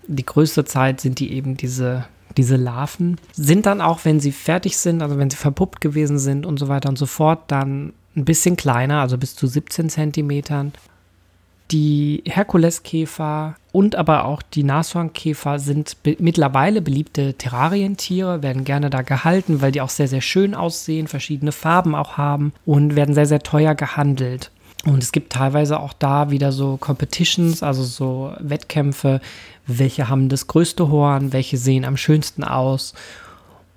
die 0.06 0.26
größte 0.26 0.64
Zeit 0.64 1.00
sind 1.00 1.18
die 1.20 1.32
eben 1.32 1.56
diese 1.56 2.06
diese 2.38 2.56
Larven, 2.56 3.18
sind 3.32 3.66
dann 3.66 3.82
auch, 3.82 4.04
wenn 4.04 4.20
sie 4.20 4.32
fertig 4.32 4.78
sind, 4.78 5.02
also 5.02 5.18
wenn 5.18 5.28
sie 5.28 5.36
verpuppt 5.36 5.80
gewesen 5.80 6.18
sind 6.18 6.46
und 6.46 6.58
so 6.58 6.68
weiter 6.68 6.88
und 6.88 6.96
so 6.96 7.06
fort, 7.06 7.40
dann 7.48 7.92
ein 8.16 8.24
bisschen 8.24 8.56
kleiner, 8.56 9.00
also 9.00 9.18
bis 9.18 9.34
zu 9.36 9.46
17 9.46 9.90
Zentimetern. 9.90 10.72
Die 11.70 12.22
Herkuleskäfer 12.24 13.56
und 13.72 13.94
aber 13.94 14.24
auch 14.24 14.40
die 14.40 14.62
Nashornkäfer 14.62 15.58
sind 15.58 16.02
be 16.02 16.16
mittlerweile 16.18 16.80
beliebte 16.80 17.34
Terrarientiere, 17.34 18.42
werden 18.42 18.64
gerne 18.64 18.88
da 18.88 19.02
gehalten, 19.02 19.60
weil 19.60 19.72
die 19.72 19.82
auch 19.82 19.90
sehr, 19.90 20.08
sehr 20.08 20.22
schön 20.22 20.54
aussehen, 20.54 21.08
verschiedene 21.08 21.52
Farben 21.52 21.94
auch 21.94 22.16
haben 22.16 22.54
und 22.64 22.96
werden 22.96 23.14
sehr, 23.14 23.26
sehr 23.26 23.42
teuer 23.42 23.74
gehandelt. 23.74 24.50
Und 24.86 25.02
es 25.02 25.12
gibt 25.12 25.32
teilweise 25.32 25.80
auch 25.80 25.92
da 25.92 26.30
wieder 26.30 26.52
so 26.52 26.76
Competitions, 26.78 27.62
also 27.62 27.82
so 27.82 28.32
Wettkämpfe, 28.38 29.20
welche 29.68 30.08
haben 30.08 30.28
das 30.28 30.48
größte 30.48 30.88
Horn, 30.88 31.32
welche 31.32 31.56
sehen 31.56 31.84
am 31.84 31.96
schönsten 31.96 32.42
aus 32.42 32.94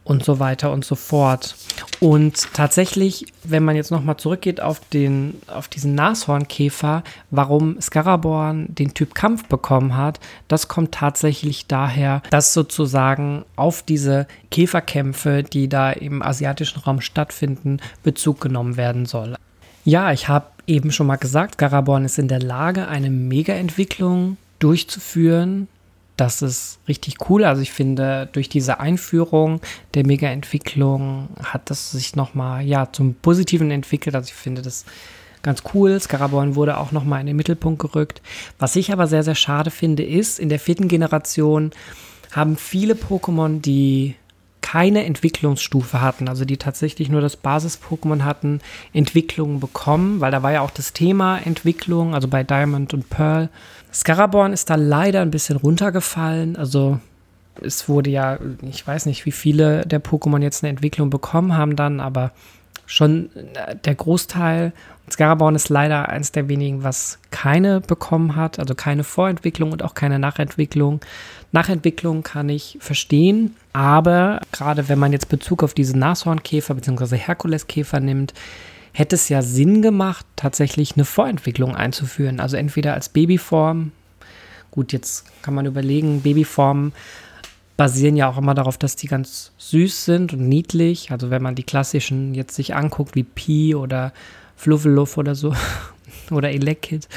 und 0.03 0.25
so 0.25 0.39
weiter 0.39 0.71
und 0.71 0.83
so 0.83 0.95
fort. 0.95 1.55
Und 1.99 2.53
tatsächlich, 2.53 3.27
wenn 3.43 3.63
man 3.63 3.75
jetzt 3.75 3.91
nochmal 3.91 4.17
zurückgeht 4.17 4.59
auf, 4.59 4.79
den, 4.91 5.39
auf 5.47 5.67
diesen 5.67 5.93
Nashornkäfer, 5.93 7.03
warum 7.29 7.79
Scaraborn 7.79 8.73
den 8.73 8.93
Typ 8.93 9.13
Kampf 9.13 9.45
bekommen 9.45 9.95
hat, 9.95 10.19
das 10.47 10.67
kommt 10.67 10.93
tatsächlich 10.93 11.67
daher, 11.67 12.23
dass 12.31 12.53
sozusagen 12.53 13.45
auf 13.55 13.83
diese 13.83 14.27
Käferkämpfe, 14.49 15.43
die 15.43 15.69
da 15.69 15.91
im 15.91 16.23
asiatischen 16.23 16.79
Raum 16.79 17.01
stattfinden, 17.01 17.77
Bezug 18.03 18.41
genommen 18.41 18.77
werden 18.77 19.05
soll. 19.05 19.35
Ja, 19.85 20.11
ich 20.11 20.27
habe 20.27 20.47
eben 20.67 20.91
schon 20.91 21.07
mal 21.07 21.17
gesagt, 21.17 21.57
Garaborn 21.57 22.05
ist 22.05 22.17
in 22.17 22.27
der 22.27 22.41
Lage, 22.41 22.87
eine 22.87 23.09
Mega-Entwicklung 23.09 24.37
durchzuführen. 24.59 25.67
Das 26.21 26.43
ist 26.43 26.77
richtig 26.87 27.15
cool. 27.31 27.43
Also 27.43 27.63
ich 27.63 27.71
finde, 27.71 28.29
durch 28.31 28.47
diese 28.47 28.79
Einführung 28.79 29.59
der 29.95 30.05
Mega-Entwicklung 30.05 31.29
hat 31.43 31.71
das 31.71 31.89
sich 31.93 32.15
nochmal 32.15 32.63
ja, 32.63 32.91
zum 32.91 33.15
Positiven 33.15 33.71
entwickelt. 33.71 34.15
Also 34.15 34.27
ich 34.27 34.35
finde 34.35 34.61
das 34.61 34.85
ganz 35.41 35.63
cool. 35.73 35.99
Scaraborn 35.99 36.53
wurde 36.53 36.77
auch 36.77 36.91
nochmal 36.91 37.21
in 37.21 37.25
den 37.25 37.37
Mittelpunkt 37.37 37.81
gerückt. 37.81 38.21
Was 38.59 38.75
ich 38.75 38.93
aber 38.93 39.07
sehr, 39.07 39.23
sehr 39.23 39.33
schade 39.33 39.71
finde, 39.71 40.03
ist, 40.03 40.37
in 40.37 40.49
der 40.49 40.59
vierten 40.59 40.87
Generation 40.87 41.71
haben 42.31 42.55
viele 42.55 42.93
Pokémon, 42.93 43.59
die 43.59 44.13
keine 44.61 45.05
Entwicklungsstufe 45.05 46.01
hatten, 46.01 46.27
also 46.27 46.45
die 46.45 46.57
tatsächlich 46.57 47.09
nur 47.09 47.21
das 47.21 47.35
Basis-Pokémon 47.35 48.23
hatten, 48.23 48.61
Entwicklungen 48.93 49.59
bekommen, 49.59 50.21
weil 50.21 50.31
da 50.31 50.43
war 50.43 50.51
ja 50.51 50.61
auch 50.61 50.71
das 50.71 50.93
Thema 50.93 51.39
Entwicklung, 51.39 52.13
also 52.13 52.27
bei 52.27 52.43
Diamond 52.43 52.93
und 52.93 53.09
Pearl. 53.09 53.49
Scaraborn 53.93 54.53
ist 54.53 54.69
da 54.69 54.75
leider 54.75 55.21
ein 55.21 55.31
bisschen 55.31 55.57
runtergefallen, 55.57 56.55
also 56.55 56.99
es 57.61 57.89
wurde 57.89 58.09
ja, 58.09 58.39
ich 58.61 58.85
weiß 58.85 59.05
nicht, 59.07 59.25
wie 59.25 59.31
viele 59.31 59.85
der 59.85 60.01
Pokémon 60.01 60.41
jetzt 60.41 60.63
eine 60.63 60.69
Entwicklung 60.69 61.09
bekommen 61.09 61.57
haben 61.57 61.75
dann, 61.75 61.99
aber 61.99 62.31
schon 62.85 63.29
äh, 63.55 63.75
der 63.75 63.95
Großteil. 63.95 64.73
Scaraborn 65.09 65.55
ist 65.55 65.69
leider 65.69 66.09
eins 66.09 66.31
der 66.31 66.47
wenigen, 66.47 66.83
was 66.83 67.19
keine 67.31 67.81
bekommen 67.81 68.35
hat, 68.35 68.59
also 68.59 68.75
keine 68.75 69.03
Vorentwicklung 69.03 69.71
und 69.71 69.83
auch 69.83 69.93
keine 69.93 70.19
Nachentwicklung. 70.19 71.01
Nachentwicklung 71.51 72.23
kann 72.23 72.49
ich 72.49 72.77
verstehen, 72.79 73.55
aber 73.73 74.41
gerade 74.51 74.87
wenn 74.87 74.99
man 74.99 75.11
jetzt 75.11 75.29
Bezug 75.29 75.63
auf 75.63 75.73
diese 75.73 75.97
Nashornkäfer 75.97 76.73
bzw. 76.73 77.17
Herkuleskäfer 77.17 77.99
nimmt, 77.99 78.33
hätte 78.93 79.15
es 79.15 79.29
ja 79.29 79.41
Sinn 79.41 79.81
gemacht, 79.81 80.25
tatsächlich 80.35 80.95
eine 80.95 81.05
Vorentwicklung 81.05 81.75
einzuführen. 81.75 82.39
Also 82.39 82.57
entweder 82.57 82.93
als 82.93 83.09
Babyform, 83.09 83.91
gut, 84.71 84.93
jetzt 84.93 85.25
kann 85.41 85.53
man 85.53 85.65
überlegen, 85.65 86.21
Babyformen 86.21 86.93
basieren 87.77 88.15
ja 88.15 88.29
auch 88.29 88.37
immer 88.37 88.53
darauf, 88.53 88.77
dass 88.77 88.95
die 88.95 89.07
ganz 89.07 89.53
süß 89.57 90.05
sind 90.05 90.33
und 90.33 90.47
niedlich. 90.47 91.11
Also 91.11 91.29
wenn 91.29 91.41
man 91.41 91.55
die 91.55 91.63
klassischen 91.63 92.33
jetzt 92.33 92.55
sich 92.55 92.75
anguckt, 92.75 93.15
wie 93.15 93.23
Pi 93.23 93.75
oder 93.75 94.13
Fluffeluff 94.55 95.17
oder 95.17 95.35
so, 95.35 95.55
oder 96.31 96.51
Elekid, 96.51 97.07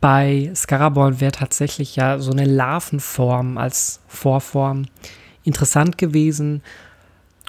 bei 0.00 0.50
Scaraborn 0.54 1.20
wäre 1.20 1.32
tatsächlich 1.32 1.96
ja 1.96 2.18
so 2.18 2.32
eine 2.32 2.44
Larvenform 2.44 3.58
als 3.58 4.00
Vorform 4.08 4.86
interessant 5.44 5.98
gewesen. 5.98 6.62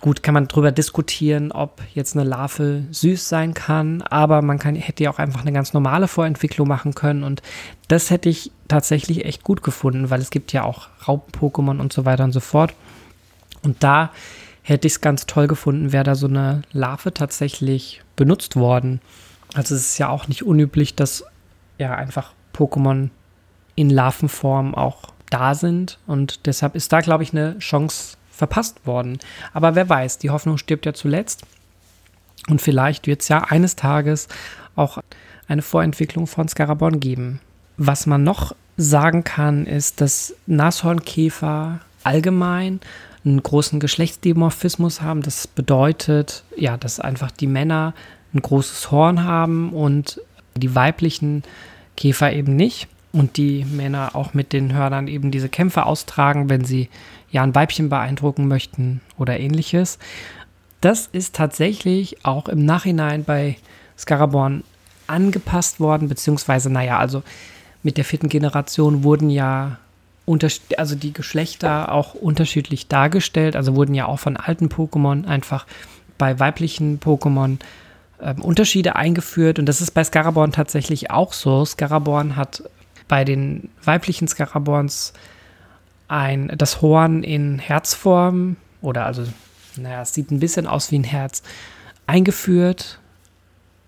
Gut, 0.02 0.24
kann 0.24 0.34
man 0.34 0.48
darüber 0.48 0.72
diskutieren, 0.72 1.52
ob 1.52 1.82
jetzt 1.94 2.18
eine 2.18 2.28
Larve 2.28 2.84
süß 2.90 3.30
sein 3.30 3.54
kann, 3.54 4.02
aber 4.02 4.42
man 4.42 4.58
kann, 4.58 4.76
hätte 4.76 5.04
ja 5.04 5.12
auch 5.12 5.20
einfach 5.20 5.42
eine 5.42 5.52
ganz 5.54 5.74
normale 5.74 6.08
Vorentwicklung 6.08 6.68
machen 6.68 6.96
können 6.96 7.24
und 7.24 7.44
das 7.88 8.10
hätte 8.10 8.28
ich 8.28 8.52
tatsächlich 8.68 9.26
echt 9.26 9.44
gut 9.44 9.62
gefunden, 9.62 10.10
weil 10.10 10.20
es 10.20 10.32
gibt 10.32 10.54
ja 10.54 10.64
auch 10.64 10.88
Raupen-Pokémon 11.08 11.80
und 11.80 11.94
so 11.94 12.04
weiter 12.06 12.24
und 12.24 12.32
so 12.32 12.40
fort. 12.40 12.74
Und 13.62 13.84
da 13.84 14.12
hätte 14.64 14.88
ich 14.88 14.94
es 14.94 15.02
ganz 15.02 15.28
toll 15.28 15.48
gefunden, 15.48 15.92
wäre 15.92 16.04
da 16.04 16.16
so 16.16 16.28
eine 16.28 16.64
Larve 16.72 17.14
tatsächlich 17.14 18.02
benutzt 18.16 18.56
worden. 18.56 19.02
Also 19.54 19.76
es 19.76 19.82
ist 19.82 19.98
ja 20.00 20.10
auch 20.10 20.28
nicht 20.28 20.44
unüblich, 20.44 20.96
dass 20.96 21.26
ja 21.78 21.94
einfach 21.94 22.34
Pokémon 22.54 23.10
in 23.76 23.90
Larvenform 23.90 24.76
auch 24.76 25.04
da 25.30 25.56
sind. 25.56 25.98
Und 26.08 26.46
deshalb 26.46 26.76
ist 26.76 26.92
da, 26.92 27.02
glaube 27.02 27.24
ich, 27.24 27.32
eine 27.32 27.58
Chance 27.60 28.18
verpasst 28.32 28.86
worden. 28.86 29.20
Aber 29.54 29.76
wer 29.76 29.88
weiß, 29.88 30.18
die 30.18 30.30
Hoffnung 30.30 30.58
stirbt 30.58 30.86
ja 30.86 30.94
zuletzt. 30.94 31.44
Und 32.50 32.62
vielleicht 32.62 33.08
wird 33.08 33.22
es 33.22 33.28
ja 33.28 33.44
eines 33.44 33.76
Tages 33.76 34.28
auch 34.76 35.00
eine 35.48 35.62
Vorentwicklung 35.62 36.28
von 36.28 36.48
Scaraborn 36.48 37.00
geben. 37.00 37.40
Was 37.78 38.06
man 38.06 38.24
noch 38.24 38.56
sagen 38.78 39.24
kann, 39.24 39.66
ist, 39.66 40.02
dass 40.02 40.36
Nashornkäfer 40.48 41.80
allgemein 42.04 42.80
einen 43.24 43.44
großen 43.44 43.80
Geschlechtsdimorphismus 43.80 45.02
haben. 45.02 45.22
Das 45.22 45.48
bedeutet, 45.48 46.44
ja, 46.56 46.78
dass 46.78 47.00
einfach 47.00 47.32
die 47.32 47.48
Männer 47.48 47.94
ein 48.34 48.42
großes 48.42 48.92
Horn 48.92 49.24
haben 49.24 49.72
und 49.74 50.22
die 50.56 50.74
weiblichen 50.74 51.44
Käfer 52.02 52.34
eben 52.34 52.56
nicht. 52.56 52.88
Und 53.14 53.36
die 53.36 53.66
Männer 53.66 54.16
auch 54.16 54.34
mit 54.34 54.54
den 54.54 54.74
Hörnern 54.74 55.08
eben 55.08 55.32
diese 55.32 55.50
Kämpfe 55.50 55.86
austragen, 55.86 56.50
wenn 56.50 56.64
sie 56.64 56.90
ja 57.30 57.44
ein 57.44 57.54
Weibchen 57.54 57.90
beeindrucken 57.90 58.48
möchten 58.48 59.02
oder 59.18 59.38
ähnliches. 59.38 60.00
Das 60.80 61.08
ist 61.08 61.36
tatsächlich 61.36 62.26
auch 62.26 62.48
im 62.48 62.66
Nachhinein 62.66 63.26
bei 63.26 63.58
Scaraborn 63.98 64.64
angepasst 65.08 65.82
worden, 65.82 66.08
beziehungsweise, 66.08 66.70
naja, 66.70 66.98
also 67.00 67.22
mit 67.84 67.98
der 67.98 68.06
vierten 68.06 68.30
Generation 68.30 69.04
wurden 69.04 69.30
ja 69.30 69.78
also 70.78 70.96
die 70.96 71.12
Geschlechter 71.12 71.92
auch 71.92 72.14
unterschiedlich 72.14 72.88
dargestellt, 72.88 73.58
also 73.58 73.76
wurden 73.76 73.94
ja 73.94 74.06
auch 74.06 74.20
von 74.20 74.38
alten 74.38 74.68
Pokémon 74.68 75.28
einfach 75.28 75.66
bei 76.18 76.40
weiblichen 76.40 77.02
Pokémon 77.02 77.58
äh, 78.22 78.34
Unterschiede 78.40 78.96
eingeführt 78.96 79.60
und 79.60 79.66
das 79.66 79.82
ist 79.82 79.92
bei 79.92 80.04
Scaraborn 80.04 80.52
tatsächlich 80.52 81.12
auch 81.12 81.34
so. 81.34 81.66
Scaraborn 81.66 82.36
hat 82.36 82.64
bei 83.08 83.26
den 83.26 83.70
weiblichen 83.84 84.28
Scaraborns 84.28 85.14
ein, 86.08 86.52
das 86.58 86.82
Horn 86.82 87.24
in 87.24 87.60
Herzform 87.60 88.56
oder 88.82 89.06
also, 89.06 89.24
naja, 89.76 90.02
es 90.02 90.14
sieht 90.14 90.32
ein 90.32 90.40
bisschen 90.40 90.68
aus 90.68 90.92
wie 90.92 91.00
ein 91.00 91.04
Herz 91.04 91.44
eingeführt 92.08 93.00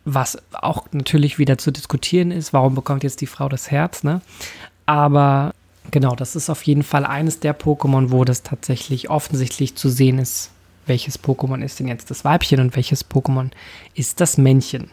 was 0.05 0.37
auch 0.51 0.87
natürlich 0.91 1.39
wieder 1.39 1.57
zu 1.57 1.71
diskutieren 1.71 2.31
ist, 2.31 2.53
warum 2.53 2.75
bekommt 2.75 3.03
jetzt 3.03 3.21
die 3.21 3.27
Frau 3.27 3.49
das 3.49 3.71
Herz, 3.71 4.03
ne? 4.03 4.21
Aber 4.85 5.53
genau, 5.91 6.15
das 6.15 6.35
ist 6.35 6.49
auf 6.49 6.63
jeden 6.63 6.83
Fall 6.83 7.05
eines 7.05 7.39
der 7.39 7.57
Pokémon, 7.57 8.11
wo 8.11 8.25
das 8.25 8.43
tatsächlich 8.43 9.09
offensichtlich 9.09 9.75
zu 9.75 9.89
sehen 9.89 10.19
ist, 10.19 10.51
welches 10.85 11.21
Pokémon 11.21 11.63
ist 11.63 11.79
denn 11.79 11.87
jetzt 11.87 12.09
das 12.09 12.25
Weibchen 12.25 12.59
und 12.59 12.75
welches 12.75 13.09
Pokémon 13.09 13.51
ist 13.93 14.21
das 14.21 14.37
Männchen. 14.37 14.89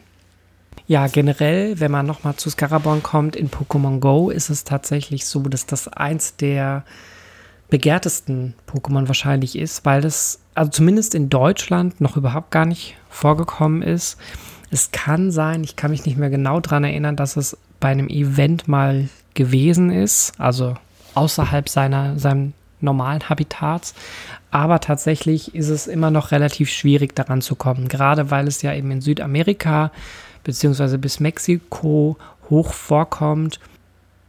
Ja, 0.86 1.06
generell, 1.06 1.78
wenn 1.80 1.90
man 1.90 2.06
nochmal 2.06 2.36
zu 2.36 2.50
Scaraborn 2.50 3.02
kommt, 3.02 3.36
in 3.36 3.50
Pokémon 3.50 4.00
Go 4.00 4.30
ist 4.30 4.50
es 4.50 4.64
tatsächlich 4.64 5.24
so, 5.24 5.40
dass 5.40 5.66
das 5.66 5.88
eins 5.88 6.36
der 6.36 6.84
begehrtesten 7.68 8.54
Pokémon 8.68 9.06
wahrscheinlich 9.06 9.56
ist, 9.56 9.84
weil 9.84 10.00
das, 10.00 10.40
also 10.54 10.70
zumindest 10.70 11.14
in 11.14 11.30
Deutschland, 11.30 12.00
noch 12.00 12.16
überhaupt 12.16 12.50
gar 12.50 12.66
nicht 12.66 12.96
vorgekommen 13.08 13.82
ist. 13.82 14.18
Es 14.70 14.90
kann 14.90 15.30
sein, 15.30 15.64
ich 15.64 15.76
kann 15.76 15.92
mich 15.92 16.04
nicht 16.04 16.18
mehr 16.18 16.30
genau 16.30 16.60
daran 16.60 16.84
erinnern, 16.84 17.16
dass 17.16 17.36
es 17.36 17.56
bei 17.78 17.88
einem 17.88 18.08
Event 18.08 18.68
mal 18.68 19.08
gewesen 19.34 19.90
ist, 19.90 20.32
also 20.38 20.74
außerhalb 21.14 21.68
seiner, 21.68 22.18
seinem 22.18 22.52
normalen 22.82 23.28
Habitats. 23.28 23.94
Aber 24.50 24.80
tatsächlich 24.80 25.54
ist 25.54 25.68
es 25.68 25.86
immer 25.86 26.10
noch 26.10 26.32
relativ 26.32 26.70
schwierig 26.70 27.14
daran 27.14 27.40
zu 27.40 27.54
kommen, 27.54 27.88
gerade 27.88 28.30
weil 28.30 28.48
es 28.48 28.62
ja 28.62 28.74
eben 28.74 28.90
in 28.90 29.00
Südamerika 29.00 29.92
bzw. 30.44 30.96
bis 30.96 31.20
Mexiko 31.20 32.16
hoch 32.48 32.72
vorkommt. 32.72 33.60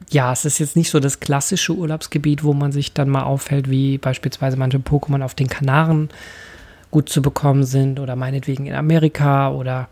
Ja, 0.10 0.32
es 0.32 0.46
ist 0.46 0.60
jetzt 0.60 0.76
nicht 0.76 0.90
so 0.90 1.00
das 1.00 1.20
klassische 1.20 1.74
Urlaubsgebiet, 1.74 2.44
wo 2.44 2.54
man 2.54 2.72
sich 2.72 2.94
dann 2.94 3.10
mal 3.10 3.24
aufhält, 3.24 3.70
wie 3.70 3.98
beispielsweise 3.98 4.58
manche 4.58 4.78
Pokémon 4.78 5.24
auf 5.24 5.36
den 5.36 5.48
Kanaren 5.48 6.10
gut 6.92 7.08
zu 7.08 7.22
bekommen 7.22 7.64
sind 7.64 8.00
oder 8.00 8.16
meinetwegen 8.16 8.66
in 8.66 8.76
Amerika 8.76 9.52
oder 9.52 9.88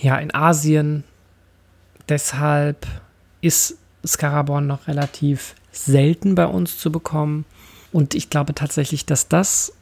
ja, 0.00 0.18
in 0.18 0.34
Asien. 0.34 1.04
Deshalb 2.08 2.86
ist 3.40 3.78
Scaraborn 4.06 4.66
noch 4.66 4.88
relativ 4.88 5.54
selten 5.72 6.34
bei 6.34 6.46
uns 6.46 6.78
zu 6.78 6.90
bekommen. 6.92 7.44
Und 7.92 8.14
ich 8.14 8.30
glaube 8.30 8.54
tatsächlich, 8.54 9.06
dass 9.06 9.28
das 9.28 9.72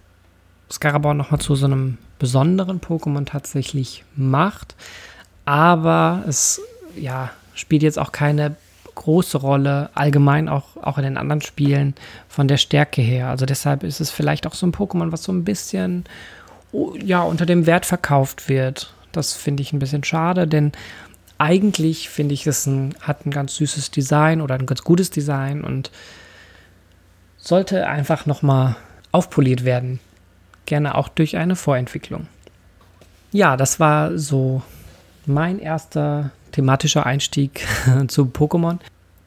Scaraborn 0.71 1.17
nochmal 1.17 1.41
zu 1.41 1.55
so 1.55 1.67
einem 1.67 1.99
besonderen 2.19 2.81
Pokémon 2.81 3.25
tatsächlich 3.25 4.05
macht. 4.17 4.75
Aber 5.45 6.25
es 6.27 6.61
ja, 6.97 7.31
spielt 7.55 7.83
jetzt 7.83 7.99
auch 7.99 8.13
keine 8.13 8.57
große 8.95 9.39
Rolle, 9.39 9.91
allgemein 9.95 10.49
auch, 10.49 10.77
auch 10.83 10.99
in 10.99 11.05
den 11.05 11.17
anderen 11.17 11.41
Spielen 11.41 11.95
von 12.29 12.49
der 12.49 12.59
Stärke 12.59 13.01
her. 13.03 13.29
Also 13.29 13.47
deshalb 13.47 13.83
ist 13.83 14.01
es 14.01 14.11
vielleicht 14.11 14.47
auch 14.47 14.55
so 14.55 14.67
ein 14.67 14.73
Pokémon, 14.73 15.13
was 15.13 15.25
so 15.25 15.33
ein 15.33 15.45
bisschen 15.45 16.05
ja, 17.03 17.23
unter 17.23 17.47
dem 17.47 17.67
Wert 17.67 17.87
verkauft 17.87 18.49
wird. 18.49 18.93
Das 19.13 19.35
finde 19.35 19.63
ich 19.63 19.73
ein 19.73 19.79
bisschen 19.79 20.05
schade, 20.05 20.47
denn 20.47 20.73
eigentlich 21.39 22.09
finde 22.09 22.35
ich, 22.35 22.47
es 22.47 22.67
ein, 22.67 22.95
hat 23.01 23.27
ein 23.27 23.31
ganz 23.31 23.57
süßes 23.57 23.91
Design 23.91 24.41
oder 24.41 24.55
ein 24.55 24.67
ganz 24.67 24.83
gutes 24.83 25.11
Design 25.11 25.65
und 25.65 25.91
sollte 27.37 27.87
einfach 27.87 28.27
nochmal 28.27 28.77
aufpoliert 29.11 29.65
werden. 29.65 30.01
Gerne 30.67 30.95
auch 30.95 31.09
durch 31.09 31.37
eine 31.37 31.57
Vorentwicklung. 31.57 32.29
Ja, 33.33 33.57
das 33.57 33.81
war 33.81 34.17
so 34.19 34.63
mein 35.27 35.59
erster 35.59 36.31
thematischer 36.53 37.07
Einstieg 37.07 37.67
zu 38.09 38.25
Pokémon. 38.25 38.79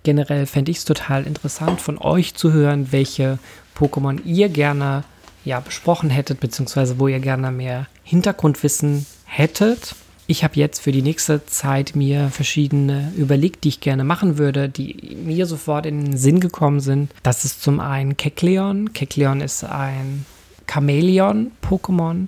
Generell 0.04 0.46
fände 0.46 0.72
ich 0.72 0.78
es 0.78 0.86
total 0.86 1.26
interessant, 1.26 1.82
von 1.82 1.98
euch 1.98 2.36
zu 2.36 2.54
hören, 2.54 2.92
welche 2.92 3.40
Pokémon 3.78 4.24
ihr 4.24 4.50
gerne 4.50 5.04
ja, 5.44 5.60
besprochen 5.60 6.10
hättet, 6.10 6.40
beziehungsweise 6.40 7.00
wo 7.00 7.08
ihr 7.08 7.20
gerne 7.20 7.52
mehr 7.52 7.88
Hintergrundwissen 8.04 9.06
hättet. 9.26 9.96
Ich 10.28 10.44
habe 10.44 10.56
jetzt 10.56 10.82
für 10.82 10.92
die 10.92 11.04
nächste 11.04 11.46
Zeit 11.46 11.96
mir 11.96 12.30
verschiedene 12.30 13.12
überlegt, 13.16 13.64
die 13.64 13.70
ich 13.70 13.80
gerne 13.80 14.04
machen 14.04 14.40
würde, 14.40 14.70
die 14.70 15.16
mir 15.24 15.46
sofort 15.46 15.86
in 15.86 16.04
den 16.04 16.18
Sinn 16.18 16.40
gekommen 16.40 16.80
sind. 16.80 17.12
Das 17.22 17.46
ist 17.46 17.62
zum 17.62 17.80
einen 17.80 18.18
Kekleon. 18.18 18.94
Kekleon 18.94 19.42
ist 19.42 19.64
ein 19.64 20.26
Chameleon-Pokémon. 20.68 22.28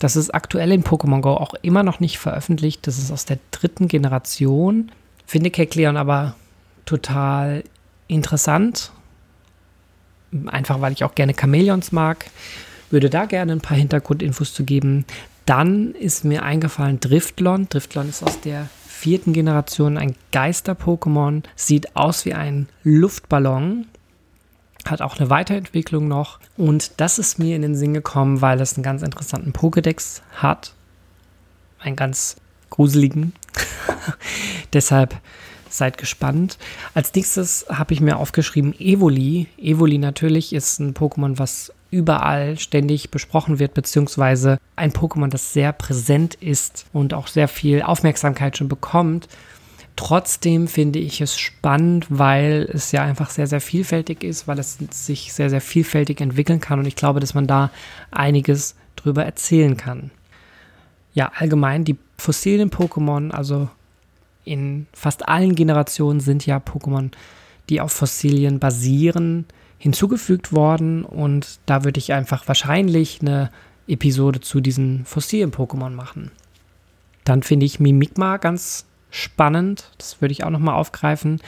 Das 0.00 0.16
ist 0.16 0.34
aktuell 0.34 0.72
in 0.72 0.82
Pokémon 0.82 1.20
Go 1.20 1.34
auch 1.34 1.54
immer 1.62 1.84
noch 1.84 2.00
nicht 2.00 2.18
veröffentlicht. 2.18 2.86
Das 2.86 2.98
ist 2.98 3.12
aus 3.12 3.26
der 3.26 3.38
dritten 3.52 3.86
Generation. 3.86 4.90
Finde 5.26 5.50
Kekleon 5.50 5.96
aber 5.96 6.34
total 6.84 7.62
interessant. 8.08 8.90
Einfach 10.46 10.80
weil 10.80 10.94
ich 10.94 11.04
auch 11.04 11.14
gerne 11.14 11.34
Chameleons 11.34 11.92
mag. 11.92 12.26
Würde 12.90 13.08
da 13.08 13.26
gerne 13.26 13.52
ein 13.52 13.60
paar 13.60 13.76
Hintergrundinfos 13.76 14.52
zu 14.52 14.64
geben. 14.64 15.04
Dann 15.50 15.96
ist 15.96 16.24
mir 16.24 16.44
eingefallen 16.44 17.00
Driftlon. 17.00 17.68
Driftlon 17.68 18.08
ist 18.08 18.22
aus 18.22 18.40
der 18.40 18.68
vierten 18.86 19.32
Generation 19.32 19.98
ein 19.98 20.14
Geister-Pokémon. 20.30 21.42
Sieht 21.56 21.96
aus 21.96 22.24
wie 22.24 22.34
ein 22.34 22.68
Luftballon. 22.84 23.88
Hat 24.86 25.02
auch 25.02 25.18
eine 25.18 25.28
Weiterentwicklung 25.28 26.06
noch. 26.06 26.38
Und 26.56 26.92
das 27.00 27.18
ist 27.18 27.40
mir 27.40 27.56
in 27.56 27.62
den 27.62 27.74
Sinn 27.74 27.94
gekommen, 27.94 28.40
weil 28.40 28.60
es 28.60 28.74
einen 28.74 28.84
ganz 28.84 29.02
interessanten 29.02 29.52
Pokédex 29.52 30.22
hat. 30.36 30.72
Einen 31.80 31.96
ganz 31.96 32.36
gruseligen. 32.70 33.32
Deshalb 34.72 35.16
seid 35.80 35.98
gespannt. 35.98 36.58
Als 36.94 37.12
nächstes 37.14 37.66
habe 37.68 37.94
ich 37.94 38.00
mir 38.00 38.18
aufgeschrieben 38.18 38.78
Evoli. 38.78 39.48
Evoli 39.58 39.98
natürlich 39.98 40.52
ist 40.52 40.78
ein 40.78 40.94
Pokémon, 40.94 41.38
was 41.38 41.72
überall 41.90 42.58
ständig 42.58 43.10
besprochen 43.10 43.58
wird, 43.58 43.74
beziehungsweise 43.74 44.58
ein 44.76 44.92
Pokémon, 44.92 45.28
das 45.28 45.52
sehr 45.52 45.72
präsent 45.72 46.34
ist 46.34 46.86
und 46.92 47.14
auch 47.14 47.26
sehr 47.26 47.48
viel 47.48 47.82
Aufmerksamkeit 47.82 48.56
schon 48.56 48.68
bekommt. 48.68 49.26
Trotzdem 49.96 50.68
finde 50.68 50.98
ich 50.98 51.20
es 51.20 51.38
spannend, 51.38 52.06
weil 52.10 52.68
es 52.72 52.92
ja 52.92 53.02
einfach 53.02 53.30
sehr, 53.30 53.46
sehr 53.46 53.60
vielfältig 53.60 54.22
ist, 54.22 54.46
weil 54.46 54.58
es 54.58 54.78
sich 54.90 55.32
sehr, 55.32 55.50
sehr 55.50 55.60
vielfältig 55.60 56.20
entwickeln 56.20 56.60
kann 56.60 56.78
und 56.78 56.86
ich 56.86 56.96
glaube, 56.96 57.20
dass 57.20 57.34
man 57.34 57.46
da 57.46 57.70
einiges 58.10 58.76
drüber 58.96 59.24
erzählen 59.24 59.76
kann. 59.76 60.10
Ja, 61.12 61.32
allgemein 61.34 61.84
die 61.84 61.96
fossilen 62.18 62.70
Pokémon, 62.70 63.30
also 63.30 63.68
in 64.44 64.86
fast 64.92 65.28
allen 65.28 65.54
Generationen 65.54 66.20
sind 66.20 66.46
ja 66.46 66.58
Pokémon, 66.58 67.10
die 67.68 67.80
auf 67.80 67.92
Fossilien 67.92 68.58
basieren, 68.58 69.46
hinzugefügt 69.78 70.52
worden 70.52 71.04
und 71.04 71.58
da 71.66 71.84
würde 71.84 71.98
ich 71.98 72.12
einfach 72.12 72.48
wahrscheinlich 72.48 73.20
eine 73.20 73.50
Episode 73.86 74.40
zu 74.40 74.60
diesen 74.60 75.04
fossilen 75.04 75.52
Pokémon 75.52 75.90
machen. 75.90 76.30
Dann 77.24 77.42
finde 77.42 77.66
ich 77.66 77.80
Mimikma 77.80 78.36
ganz 78.36 78.86
spannend, 79.10 79.90
das 79.98 80.20
würde 80.20 80.32
ich 80.32 80.44
auch 80.44 80.50
nochmal 80.50 80.74
aufgreifen. 80.74 81.40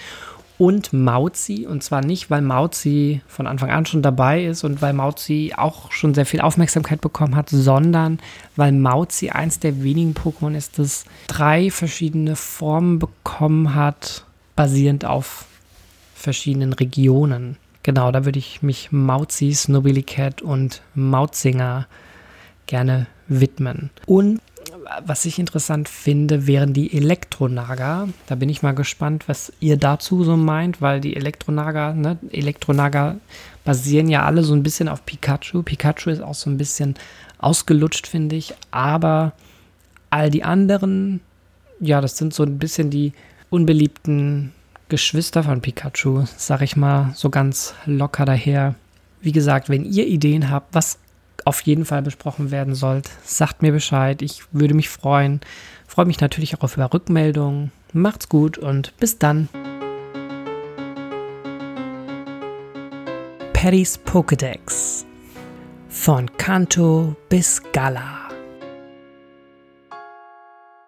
Und 0.63 0.93
Mauzi. 0.93 1.67
Und 1.69 1.83
zwar 1.83 2.03
nicht, 2.05 2.31
weil 2.31 2.41
Mauzi 2.41 3.21
von 3.27 3.49
Anfang 3.49 3.71
an 3.73 3.85
schon 3.85 4.01
dabei 4.01 4.45
ist 4.45 4.63
und 4.63 4.81
weil 4.81 4.93
Mauzi 4.93 5.53
auch 5.57 5.91
schon 5.91 6.15
sehr 6.15 6.25
viel 6.25 6.41
Aufmerksamkeit 6.41 7.01
bekommen 7.01 7.35
hat, 7.35 7.51
sondern 7.51 8.21
weil 8.55 8.71
Mauzi 8.71 9.31
eins 9.31 9.59
der 9.59 9.83
wenigen 9.83 10.15
Pokémon 10.15 10.55
ist, 10.55 10.79
das 10.79 11.05
drei 11.27 11.73
verschiedene 11.73 12.37
Formen 12.37 13.01
bekommen 13.01 13.75
hat, 13.75 14.25
basierend 14.55 15.05
auf 15.05 15.47
verschiedenen 16.15 16.73
Regionen. 16.75 17.57
Genau, 17.83 18.13
da 18.13 18.25
würde 18.25 18.39
ich 18.39 18.63
mich 18.63 18.93
Mauzi, 18.93 19.57
Nobilicat 19.67 20.43
und 20.43 20.83
Mauzinger 20.95 21.89
gerne 22.69 23.09
widmen. 23.27 23.91
Und 24.07 24.41
was 25.05 25.25
ich 25.25 25.39
interessant 25.39 25.89
finde, 25.89 26.47
wären 26.47 26.73
die 26.73 26.97
Elektronaga. 26.97 28.09
Da 28.27 28.35
bin 28.35 28.49
ich 28.49 28.63
mal 28.63 28.75
gespannt, 28.75 29.29
was 29.29 29.53
ihr 29.61 29.77
dazu 29.77 30.25
so 30.25 30.37
meint, 30.37 30.81
weil 30.81 31.01
die 31.01 31.17
Elektronaga, 31.17 31.93
ne, 31.93 32.19
Elektronaga 32.31 33.17
basieren 33.65 34.09
ja 34.09 34.25
alle 34.25 34.43
so 34.43 34.55
ein 34.55 34.63
bisschen 34.63 34.89
auf 34.89 35.05
Pikachu. 35.05 35.63
Pikachu 35.63 36.11
ist 36.11 36.23
auch 36.23 36.35
so 36.35 36.51
ein 36.51 36.59
bisschen 36.59 36.95
ausgelutscht, 37.39 38.07
finde 38.07 38.37
ich. 38.37 38.55
Aber 38.71 39.33
all 40.11 40.31
die 40.31 40.45
anderen, 40.45 41.21
ja, 41.81 42.01
das 42.01 42.17
sind 42.17 42.35
so 42.35 42.43
ein 42.43 42.59
bisschen 42.59 42.91
die 42.91 43.13
unbeliebten 43.51 44.53
Geschwister 44.89 45.43
von 45.43 45.61
Pikachu, 45.61 46.25
sag 46.37 46.63
ich 46.63 46.77
mal, 46.77 47.13
so 47.15 47.31
ganz 47.31 47.75
locker 47.87 48.25
daher. 48.25 48.75
Wie 49.21 49.33
gesagt, 49.33 49.69
wenn 49.69 49.85
ihr 49.85 50.07
Ideen 50.07 50.51
habt, 50.51 50.75
was 50.75 50.99
auf 51.45 51.61
jeden 51.63 51.85
Fall 51.85 52.03
besprochen 52.03 52.51
werden 52.51 52.75
sollt, 52.75 53.11
sagt 53.25 53.63
mir 53.63 53.73
Bescheid. 53.73 54.23
Ich 54.23 54.43
würde 54.53 54.75
mich 54.75 54.89
freuen. 54.89 55.41
Freue 55.87 56.07
mich 56.07 56.21
natürlich 56.21 56.57
auch 56.57 56.63
auf 56.63 56.77
über 56.77 56.93
Rückmeldungen. 56.93 57.73
Macht's 57.93 58.29
gut 58.29 58.59
und 58.59 58.97
bis 58.99 59.19
dann. 59.19 59.49
Paddy's 63.53 63.99
Pokédex. 64.05 65.05
Von 65.89 66.31
Kanto 66.37 67.15
bis 67.29 67.63
Gala. 67.73 68.22